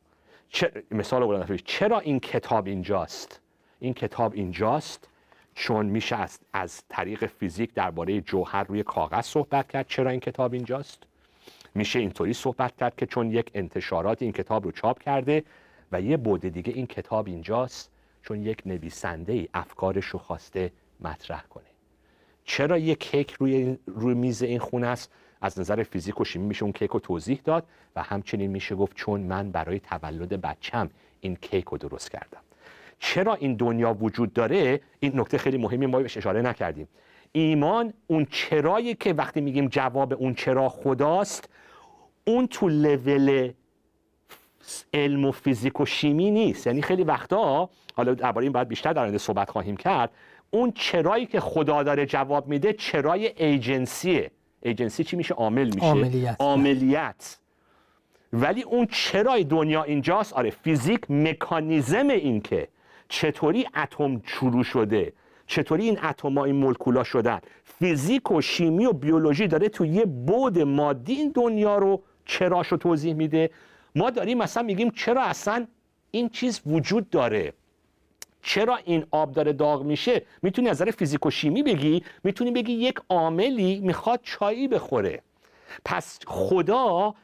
مثال 0.90 1.56
چرا 1.56 2.00
این 2.00 2.20
کتاب 2.20 2.66
اینجاست؟ 2.66 3.40
این 3.80 3.94
کتاب 3.94 4.32
اینجاست 4.34 5.08
چون 5.54 5.86
میشه 5.86 6.16
از, 6.16 6.38
از 6.52 6.82
طریق 6.88 7.26
فیزیک 7.26 7.74
درباره 7.74 8.20
جوهر 8.20 8.64
روی 8.64 8.82
کاغذ 8.82 9.24
صحبت 9.24 9.68
کرد 9.68 9.86
چرا 9.88 10.10
این 10.10 10.20
کتاب 10.20 10.52
اینجاست. 10.52 11.02
میشه 11.74 11.98
اینطوری 11.98 12.32
صحبت 12.32 12.76
کرد 12.76 12.96
که 12.96 13.06
چون 13.06 13.30
یک 13.30 13.50
انتشارات 13.54 14.22
این 14.22 14.32
کتاب 14.32 14.64
رو 14.64 14.72
چاپ 14.72 15.02
کرده 15.02 15.44
و 15.92 16.00
یه 16.00 16.16
بوده 16.16 16.50
دیگه 16.50 16.72
این 16.72 16.86
کتاب 16.86 17.26
اینجاست 17.26 17.90
چون 18.22 18.42
یک 18.42 18.62
نویسنده 18.66 19.32
ای 19.32 19.48
افکارش 19.54 20.04
رو 20.04 20.18
خواسته 20.18 20.72
مطرح 21.00 21.42
کنه. 21.42 21.64
چرا 22.44 22.78
یک 22.78 23.00
کیک 23.00 23.30
روی, 23.30 23.78
روی 23.86 24.14
میز 24.14 24.42
این 24.42 24.58
خونه 24.58 24.86
است؟ 24.86 25.10
از 25.40 25.58
نظر 25.58 25.82
فیزیک 25.82 26.20
و 26.20 26.24
شیمی 26.24 26.46
میشه 26.46 26.62
اون 26.62 26.72
کیک 26.72 26.90
رو 26.90 27.00
توضیح 27.00 27.40
داد 27.44 27.66
و 27.96 28.02
همچنین 28.02 28.50
میشه 28.50 28.74
گفت 28.74 28.96
چون 28.96 29.20
من 29.20 29.50
برای 29.50 29.80
تولد 29.80 30.40
بچم 30.40 30.90
این 31.20 31.36
کیک 31.36 31.64
رو 31.64 31.78
درست 31.78 32.10
کردم. 32.10 32.40
چرا 33.04 33.34
این 33.34 33.54
دنیا 33.54 33.94
وجود 33.94 34.32
داره؟ 34.32 34.80
این 35.00 35.20
نکته 35.20 35.38
خیلی 35.38 35.58
مهمی 35.58 35.86
ما 35.86 35.98
بهش 35.98 36.16
اشاره 36.16 36.42
نکردیم. 36.42 36.88
ایمان 37.32 37.92
اون 38.06 38.26
چرایی 38.30 38.94
که 38.94 39.12
وقتی 39.12 39.40
میگیم 39.40 39.68
جواب 39.68 40.12
اون 40.12 40.34
چرا 40.34 40.68
خداست 40.68 41.48
اون 42.26 42.46
تو 42.46 42.68
لول 42.68 43.52
علم 44.94 45.24
و 45.24 45.32
فیزیک 45.32 45.80
و 45.80 45.86
شیمی 45.86 46.30
نیست. 46.30 46.66
یعنی 46.66 46.82
خیلی 46.82 47.04
وقتا 47.04 47.70
حالا 47.94 48.14
درباره 48.14 48.44
این 48.44 48.52
باید 48.52 48.68
بیشتر 48.68 48.92
در 48.92 49.02
آینده 49.02 49.18
صحبت 49.18 49.50
خواهیم 49.50 49.76
کرد 49.76 50.10
اون 50.50 50.72
چرایی 50.72 51.26
که 51.26 51.40
خدا 51.40 51.82
داره 51.82 52.06
جواب 52.06 52.48
میده 52.48 52.72
چرای 52.72 53.26
ایجنسیه. 53.36 54.30
ایجنسی 54.62 55.04
چی 55.04 55.16
میشه؟ 55.16 55.34
عامل 55.34 55.66
میشه. 55.74 55.86
عاملیت, 55.86 56.36
عاملیت. 56.38 57.38
ولی 58.32 58.62
اون 58.62 58.86
چرای 58.86 59.44
دنیا 59.44 59.82
اینجاست. 59.82 60.32
آره 60.32 60.50
فیزیک 60.50 61.10
مکانیزم 61.10 62.08
این 62.08 62.40
که 62.40 62.68
چطوری 63.08 63.66
اتم 63.76 64.22
شروع 64.24 64.64
شده؟ 64.64 65.12
چطوری 65.46 65.84
این 65.84 65.98
اتم 66.04 66.38
این 66.38 66.56
مولکولا 66.56 67.04
شدن؟ 67.04 67.40
فیزیک 67.64 68.30
و 68.30 68.40
شیمی 68.40 68.86
و 68.86 68.92
بیولوژی 68.92 69.46
داره 69.46 69.68
تو 69.68 69.86
یه 69.86 70.04
بود 70.04 70.58
مادی 70.58 71.12
این 71.12 71.32
دنیا 71.34 71.78
رو 71.78 72.02
چراشو 72.24 72.76
توضیح 72.76 73.14
میده. 73.14 73.50
ما 73.94 74.10
داریم 74.10 74.38
مثلا 74.38 74.62
میگیم 74.62 74.90
چرا 74.90 75.22
اصلا 75.22 75.66
این 76.10 76.28
چیز 76.28 76.60
وجود 76.66 77.10
داره؟ 77.10 77.52
چرا 78.42 78.76
این 78.84 79.06
آب 79.10 79.32
داره 79.32 79.52
داغ 79.52 79.82
میشه؟ 79.82 80.22
می‌تونی 80.42 80.68
از 80.68 80.82
نظر 80.82 80.90
فیزیک 80.90 81.26
و 81.26 81.30
شیمی 81.30 81.62
بگی؟ 81.62 82.02
می‌تونی 82.24 82.50
بگی 82.50 82.72
یک 82.72 83.00
عاملی 83.08 83.80
می‌خواد 83.80 84.20
چایی 84.22 84.68
بخوره. 84.68 85.22
پس 85.84 86.18
خدا 86.26 87.14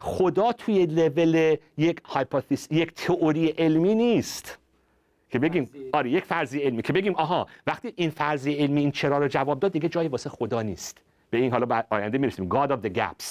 خدا 0.00 0.52
توی 0.52 0.86
لول 0.86 1.56
یک 1.78 2.00
هایپوتز 2.04 2.68
یک 2.70 2.92
تئوری 2.94 3.48
علمی 3.48 3.94
نیست. 3.94 4.58
که 5.36 5.40
بگیم 5.40 5.70
آره 5.92 6.10
یک 6.10 6.24
فرضی 6.24 6.58
علمی 6.58 6.82
که 6.82 6.92
بگیم 6.92 7.14
آها 7.14 7.46
وقتی 7.66 7.92
این 7.96 8.10
فرضی 8.10 8.54
علمی 8.54 8.80
این 8.80 8.90
چرا 8.90 9.18
رو 9.18 9.28
جواب 9.28 9.60
داد 9.60 9.72
دیگه 9.72 9.88
جایی 9.88 10.08
واسه 10.08 10.30
خدا 10.30 10.62
نیست. 10.62 10.98
به 11.30 11.38
این 11.38 11.52
حالا 11.52 11.82
آینده 11.90 12.18
می‌رسیم. 12.18 12.48
God 12.48 12.68
of 12.68 12.86
the 12.86 12.98
gaps. 12.98 13.24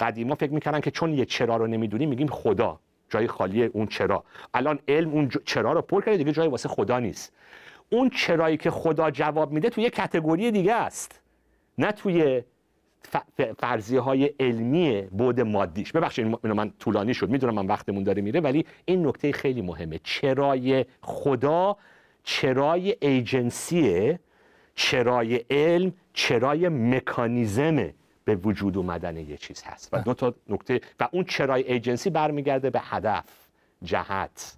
قدیما 0.00 0.34
فکر 0.34 0.52
می‌کردن 0.52 0.80
که 0.80 0.90
چون 0.90 1.14
یه 1.14 1.24
چرا 1.24 1.56
رو 1.56 1.66
نمی‌دونیم 1.66 2.08
میگیم 2.08 2.26
خدا. 2.26 2.78
جای 3.10 3.26
خالی 3.26 3.64
اون 3.64 3.86
چرا. 3.86 4.24
الان 4.54 4.78
علم 4.88 5.10
اون 5.10 5.30
چرا 5.44 5.72
رو 5.72 5.82
پر 5.82 6.02
کرده 6.02 6.16
دیگه 6.16 6.32
جایی 6.32 6.48
واسه 6.48 6.68
خدا 6.68 6.98
نیست. 6.98 7.32
اون 7.90 8.10
چرایی 8.10 8.56
که 8.56 8.70
خدا 8.70 9.10
جواب 9.10 9.52
میده 9.52 9.70
توی 9.70 9.84
یه 9.84 9.90
کتگوری 9.90 10.50
دیگه 10.50 10.74
است. 10.74 11.20
نه 11.78 11.92
توی 11.92 12.42
فرضیه 13.58 14.00
های 14.00 14.30
علمی 14.40 15.02
بود 15.02 15.40
مادیش. 15.40 15.92
ببخشید 15.92 16.38
اینو 16.44 16.54
من 16.54 16.72
طولانی 16.78 17.14
شد. 17.14 17.30
می‌دونم 17.30 17.54
من 17.54 17.66
وقتمون 17.66 18.02
داره 18.02 18.22
میره 18.22 18.40
ولی 18.40 18.66
این 18.84 19.06
نکته 19.06 19.32
خیلی 19.32 19.62
مهمه. 19.62 20.00
چرای 20.04 20.84
خدا 21.00 21.76
چرای 22.22 22.96
ایجنسیه 23.00 24.18
چرای 24.74 25.44
علم 25.50 25.92
چرای 26.12 26.68
مکانیزمه 26.68 27.94
به 28.24 28.34
وجود 28.36 28.76
اومدن 28.76 29.16
یه 29.16 29.36
چیز 29.36 29.62
هست. 29.62 29.88
و 29.92 30.02
دو 30.02 30.14
تا 30.14 30.34
نکته 30.48 30.80
و 31.00 31.08
اون 31.12 31.24
چرای 31.24 31.72
ایجنسی 31.72 32.10
برمیگرده 32.10 32.70
به 32.70 32.80
هدف 32.82 33.24
جهت 33.82 34.56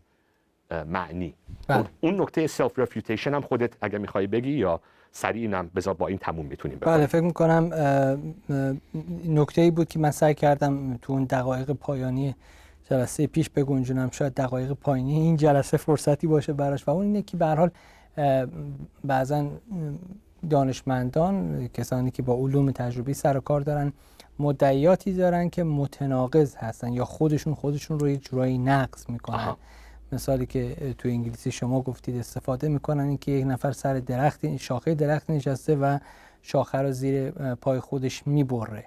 معنی. 0.86 1.34
بله. 1.68 1.84
اون 2.00 2.20
نکته 2.20 2.46
self 2.46 2.78
refutation 2.78 3.34
هم 3.34 3.40
خودت 3.40 3.72
اگه 3.80 3.98
می‌خوای 3.98 4.26
بگی 4.26 4.50
یا 4.50 4.80
سریع 5.12 5.42
اینم 5.42 5.70
بذار 5.76 5.94
با 5.94 6.06
این 6.06 6.18
تموم 6.18 6.46
می‌تونیم 6.46 6.78
بله 6.80 7.06
فکر 7.06 7.20
می‌کنم 7.20 7.70
نکته 9.28 9.60
ای 9.60 9.70
بود 9.70 9.88
که 9.88 9.98
من 9.98 10.10
سعی 10.10 10.34
کردم 10.34 10.98
تو 11.02 11.12
اون 11.12 11.24
دقایق 11.24 11.72
پایانی 11.72 12.34
جلسه 12.90 13.26
پیش 13.26 13.50
بگنجونم. 13.50 14.10
شاید 14.12 14.34
دقایق 14.34 14.72
پایانی 14.72 15.12
این 15.12 15.36
جلسه 15.36 15.76
فرصتی 15.76 16.26
باشه 16.26 16.52
براش. 16.52 16.88
و 16.88 16.90
اون 16.90 17.04
اینه 17.04 17.22
که 17.22 17.36
به 17.36 17.46
حال 17.46 17.70
بعضا 19.04 19.50
دانشمندان 20.50 21.68
کسانی 21.68 22.10
که 22.10 22.22
با 22.22 22.34
علوم 22.34 22.70
تجربی 22.70 23.14
سر 23.14 23.36
و 23.36 23.40
کار 23.40 23.60
دارن 23.60 23.92
مدعیاتی 24.38 25.12
دارن 25.12 25.50
که 25.50 25.62
متناقض 25.64 26.56
هستن 26.56 26.92
یا 26.92 27.04
خودشون 27.04 27.54
خودشون 27.54 27.98
رو 27.98 28.08
یه 28.08 28.16
جورایی 28.16 28.58
نقض 28.58 29.10
می‌کنن. 29.10 29.56
مثالی 30.12 30.46
که 30.46 30.94
تو 30.98 31.08
انگلیسی 31.08 31.50
شما 31.50 31.80
گفتید 31.80 32.16
استفاده 32.16 32.68
می‌کنن 32.68 33.04
این 33.04 33.18
که 33.18 33.30
یک 33.32 33.46
نفر 33.46 33.72
سر 33.72 33.94
درخت 33.94 34.56
شاخه 34.56 34.94
درخت 34.94 35.30
نشسته 35.30 35.76
و 35.76 35.98
شاخه 36.42 36.78
رو 36.78 36.92
زیر 36.92 37.30
پای 37.54 37.80
خودش 37.80 38.26
می‌بره 38.26 38.84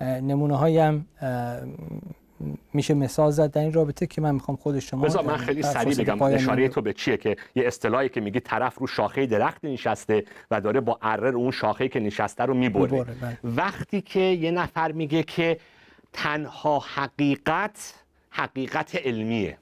نمونه 0.00 0.56
هایم 0.56 1.06
میشه 2.74 2.94
مثال 2.94 3.30
زد 3.30 3.50
در 3.50 3.60
این 3.60 3.72
رابطه 3.72 4.06
که 4.06 4.20
من 4.20 4.34
می‌خوام 4.34 4.56
خود 4.56 4.78
شما 4.78 5.04
بذار 5.04 5.24
من 5.24 5.36
خیلی 5.36 5.62
سریع 5.62 5.96
بگم 5.96 6.22
اشاره 6.22 6.68
تو 6.68 6.82
به 6.82 6.92
چیه 6.92 7.16
که 7.16 7.36
یه 7.54 7.66
اصطلاحی 7.66 8.08
که 8.08 8.20
میگه 8.20 8.40
طرف 8.40 8.78
رو 8.78 8.86
شاخه 8.86 9.26
درخت 9.26 9.64
نشسته 9.64 10.24
و 10.50 10.60
داره 10.60 10.80
با 10.80 10.98
اره 11.02 11.28
اون 11.28 11.50
شاخه 11.50 11.88
که 11.88 12.00
نشسته 12.00 12.44
رو 12.44 12.54
می‌بره 12.54 13.04
بله. 13.04 13.38
وقتی 13.44 14.00
که 14.00 14.20
یه 14.20 14.50
نفر 14.50 14.92
میگه 14.92 15.22
که 15.22 15.58
تنها 16.12 16.78
حقیقت 16.78 17.94
حقیقت 18.30 18.96
علمیه. 19.06 19.58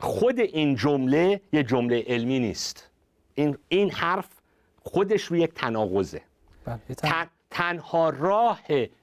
خود 0.00 0.40
این 0.40 0.74
جمله 0.74 1.40
یه 1.52 1.62
جمله 1.62 2.04
علمی 2.06 2.40
نیست. 2.40 2.90
این, 3.34 3.58
این 3.68 3.90
حرف 3.90 4.28
خودش 4.82 5.22
رو 5.22 5.36
یک 5.36 5.54
تناقضه. 5.54 6.22
بله، 6.64 6.80
تنها 7.50 8.10
راه 8.10 8.60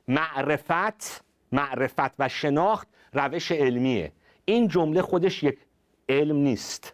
معرفت 0.07 1.23
معرفت 1.51 2.13
و 2.19 2.29
شناخت 2.29 2.87
روش 3.13 3.51
علمیه. 3.51 4.11
این 4.45 4.67
جمله 4.67 5.01
خودش 5.01 5.43
یک 5.43 5.57
علم 6.09 6.35
نیست. 6.35 6.93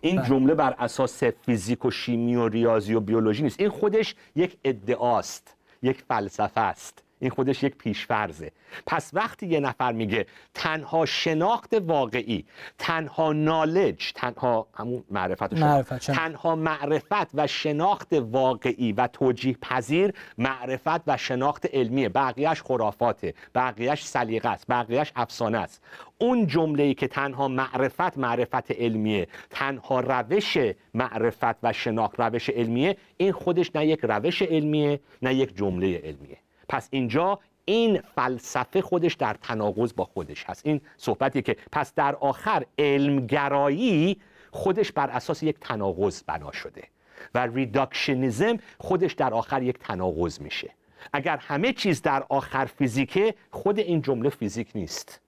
این 0.00 0.16
بله. 0.16 0.28
جمله 0.28 0.54
بر 0.54 0.74
اساس 0.78 1.24
فیزیک 1.24 1.84
و 1.84 1.90
شیمی 1.90 2.36
و 2.36 2.48
ریاضی 2.48 2.94
و 2.94 3.00
بیولوژی 3.00 3.42
نیست. 3.42 3.60
این 3.60 3.68
خودش 3.68 4.14
یک 4.36 4.56
ادعاست 4.64 5.56
یک 5.82 6.02
فلسفه 6.08 6.60
است. 6.60 7.01
این 7.22 7.30
خودش 7.30 7.62
یک 7.62 7.76
پیشفرزه. 7.76 8.52
پس 8.86 9.10
وقتی 9.12 9.46
یه 9.46 9.60
نفر 9.60 9.92
میگه 9.92 10.26
تنها 10.54 11.06
شناخت 11.06 11.74
واقعی 11.74 12.44
تنها 12.78 13.32
نالج 13.32 14.12
تنها 14.14 14.66
همون 14.74 15.04
معرفت, 15.10 15.52
معرفت 15.52 16.10
تنها 16.10 16.56
معرفت 16.56 17.30
و 17.34 17.46
شناخت 17.46 18.12
واقعی 18.12 18.92
و 18.92 19.06
توجیه 19.06 19.56
پذیر 19.62 20.12
معرفت 20.38 21.02
و 21.06 21.16
شناخت 21.16 21.66
علمیه. 21.72 22.08
بقیهش 22.08 22.62
خرافاته 22.62 23.34
بقیهش 23.54 24.06
سلیقه 24.06 24.48
است 24.48 24.66
بقیهش 24.68 25.12
افسانه 25.16 25.58
است. 25.58 25.82
اون 26.18 26.46
جمله 26.46 26.94
که 26.94 27.08
تنها 27.08 27.48
معرفت 27.48 28.18
معرفت 28.18 28.70
علمیه 28.70 29.28
تنها 29.50 30.00
روش 30.00 30.58
معرفت 30.94 31.56
و 31.62 31.72
شناخت 31.72 32.20
روش 32.20 32.50
علمیه 32.50 32.96
این 33.16 33.32
خودش 33.32 33.70
نه 33.76 33.86
یک 33.86 34.00
روش 34.02 34.42
علمیه 34.42 35.00
نه 35.22 35.34
یک 35.34 35.56
جمله 35.56 36.00
علمیه. 36.04 36.38
پس 36.68 36.88
اینجا 36.90 37.38
این 37.64 38.00
فلسفه 38.14 38.82
خودش 38.82 39.14
در 39.14 39.34
تناقض 39.42 39.94
با 39.94 40.04
خودش 40.04 40.44
هست. 40.44 40.66
این 40.66 40.80
صحبتی 40.96 41.42
که 41.42 41.56
پس 41.72 41.94
در 41.94 42.14
آخر 42.14 42.66
علمگرایی 42.78 44.20
خودش 44.50 44.92
بر 44.92 45.10
اساس 45.10 45.42
یک 45.42 45.56
تناقض 45.60 46.22
بنا 46.22 46.52
شده 46.52 46.82
و 47.34 47.46
reductionism 47.46 48.58
خودش 48.78 49.12
در 49.12 49.34
آخر 49.34 49.62
یک 49.62 49.78
تناقض 49.78 50.40
میشه. 50.40 50.70
اگر 51.12 51.36
همه 51.36 51.72
چیز 51.72 52.02
در 52.02 52.24
آخر 52.28 52.64
فیزیکه 52.64 53.34
خود 53.50 53.78
این 53.78 54.02
جمله 54.02 54.28
فیزیک 54.30 54.70
نیست. 54.74 55.21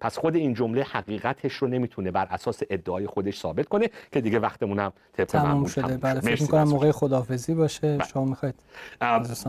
پس 0.00 0.18
خود 0.18 0.36
این 0.36 0.54
جمله 0.54 0.82
حقیقتش 0.82 1.52
رو 1.52 1.68
نمی‌تونه 1.68 2.10
بر 2.10 2.26
اساس 2.30 2.62
ادعای 2.70 3.06
خودش 3.06 3.38
ثابت 3.38 3.68
کنه 3.68 3.90
که 4.12 4.20
دیگه 4.20 4.38
وقتمون 4.38 4.92
طبق 5.12 5.26
تموم 5.26 5.66
شده. 5.66 5.96
بله 5.96 6.20
فکر 6.20 6.42
می‌کنم 6.42 6.68
موقع 6.68 6.92
خدافزی 6.92 7.54
باشه. 7.54 7.96
بله. 7.96 8.08
شما 8.08 8.24
می‌خواید 8.24 8.54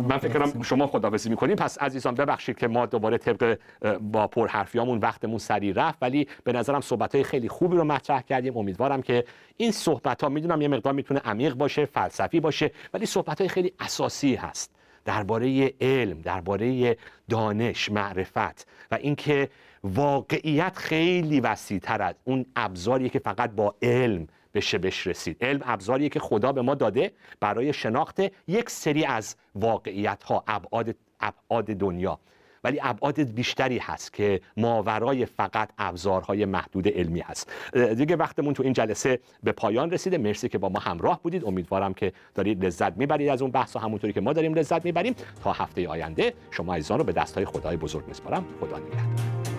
من 0.09 0.17
فکر 0.17 0.39
کنم 0.39 0.63
شما 0.63 0.87
خدافزی 0.87 1.29
می‌کنیم. 1.29 1.55
پس 1.55 1.77
عزیزان 1.77 2.15
ببخشید 2.15 2.57
که 2.57 2.67
ما 2.67 2.85
دوباره 2.85 3.17
طبق 3.17 3.57
با 4.01 4.27
پرحرفیامون 4.27 4.99
وقتمون 4.99 5.37
سری 5.37 5.73
رفت 5.73 5.97
ولی 6.01 6.27
به 6.43 6.51
نظرم 6.53 6.81
صحبت 6.81 7.15
های 7.15 7.23
خیلی 7.23 7.49
خوبی 7.49 7.77
رو 7.77 7.83
مطرح 7.83 8.21
کردیم. 8.21 8.57
امیدوارم 8.57 9.01
که 9.01 9.25
این 9.57 9.71
صحبت 9.71 10.23
ها 10.23 10.29
می‌دونم 10.29 10.61
یه 10.61 10.67
مقدار 10.67 10.93
می‌تونه 10.93 11.19
عمیق 11.19 11.53
باشه 11.53 11.85
فلسفی 11.85 12.39
باشه 12.39 12.71
ولی 12.93 13.05
صحبت 13.05 13.41
های 13.41 13.49
خیلی 13.49 13.73
اساسی 13.79 14.35
هست 14.35 14.71
درباره 15.05 15.73
علم 15.81 16.21
درباره 16.21 16.97
دانش 17.29 17.91
معرفت 17.91 18.67
و 18.91 18.95
اینکه 18.95 19.49
واقعیت 19.83 20.77
خیلی 20.77 21.39
وسیعتر 21.39 22.01
از 22.01 22.15
اون 22.23 22.45
ابزاری 22.55 23.09
که 23.09 23.19
فقط 23.19 23.51
با 23.51 23.75
علم 23.81 24.27
بشه 24.53 24.77
بش 24.77 25.07
رسید. 25.07 25.37
علم 25.41 25.61
ابزاریه 25.65 26.09
که 26.09 26.19
خدا 26.19 26.51
به 26.51 26.61
ما 26.61 26.75
داده 26.75 27.11
برای 27.39 27.73
شناخت 27.73 28.19
یک 28.47 28.69
سری 28.69 29.05
از 29.05 29.35
واقعیت 29.55 30.23
ها 30.23 30.43
ابعاد 30.47 30.95
ابعاد 31.19 31.65
دنیا. 31.65 32.19
ولی 32.63 32.79
ابعاد 32.83 33.19
بیشتری 33.19 33.77
هست 33.77 34.13
که 34.13 34.41
ماورای 34.57 35.25
فقط 35.25 35.69
ابزارهای 35.77 36.45
محدود 36.45 36.87
علمی 36.87 37.19
هست. 37.19 37.51
دیگه 37.97 38.15
وقتمون 38.15 38.53
تو 38.53 38.63
این 38.63 38.73
جلسه 38.73 39.19
به 39.43 39.51
پایان 39.51 39.91
رسیده. 39.91 40.17
مرسی 40.17 40.49
که 40.49 40.57
با 40.57 40.69
ما 40.69 40.79
همراه 40.79 41.21
بودید. 41.21 41.45
امیدوارم 41.45 41.93
که 41.93 42.13
دارید 42.35 42.65
لذت 42.65 42.97
می‌برید 42.97 43.29
از 43.29 43.41
اون 43.41 43.51
بحث 43.51 43.75
و 43.75 43.79
همونطوری 43.79 44.13
که 44.13 44.21
ما 44.21 44.33
داریم 44.33 44.53
لذت 44.53 44.85
می‌بریم. 44.85 45.15
تا 45.43 45.51
هفته 45.51 45.87
آینده 45.87 46.33
شما 46.51 46.73
عزیزان 46.73 46.97
رو 46.97 47.03
به 47.03 47.11
دستهای 47.11 47.45
خدای 47.45 47.77
بزرگ 47.77 48.07
میسپارم. 48.07 48.45
خدا 48.59 48.77
نگهدار. 48.77 49.56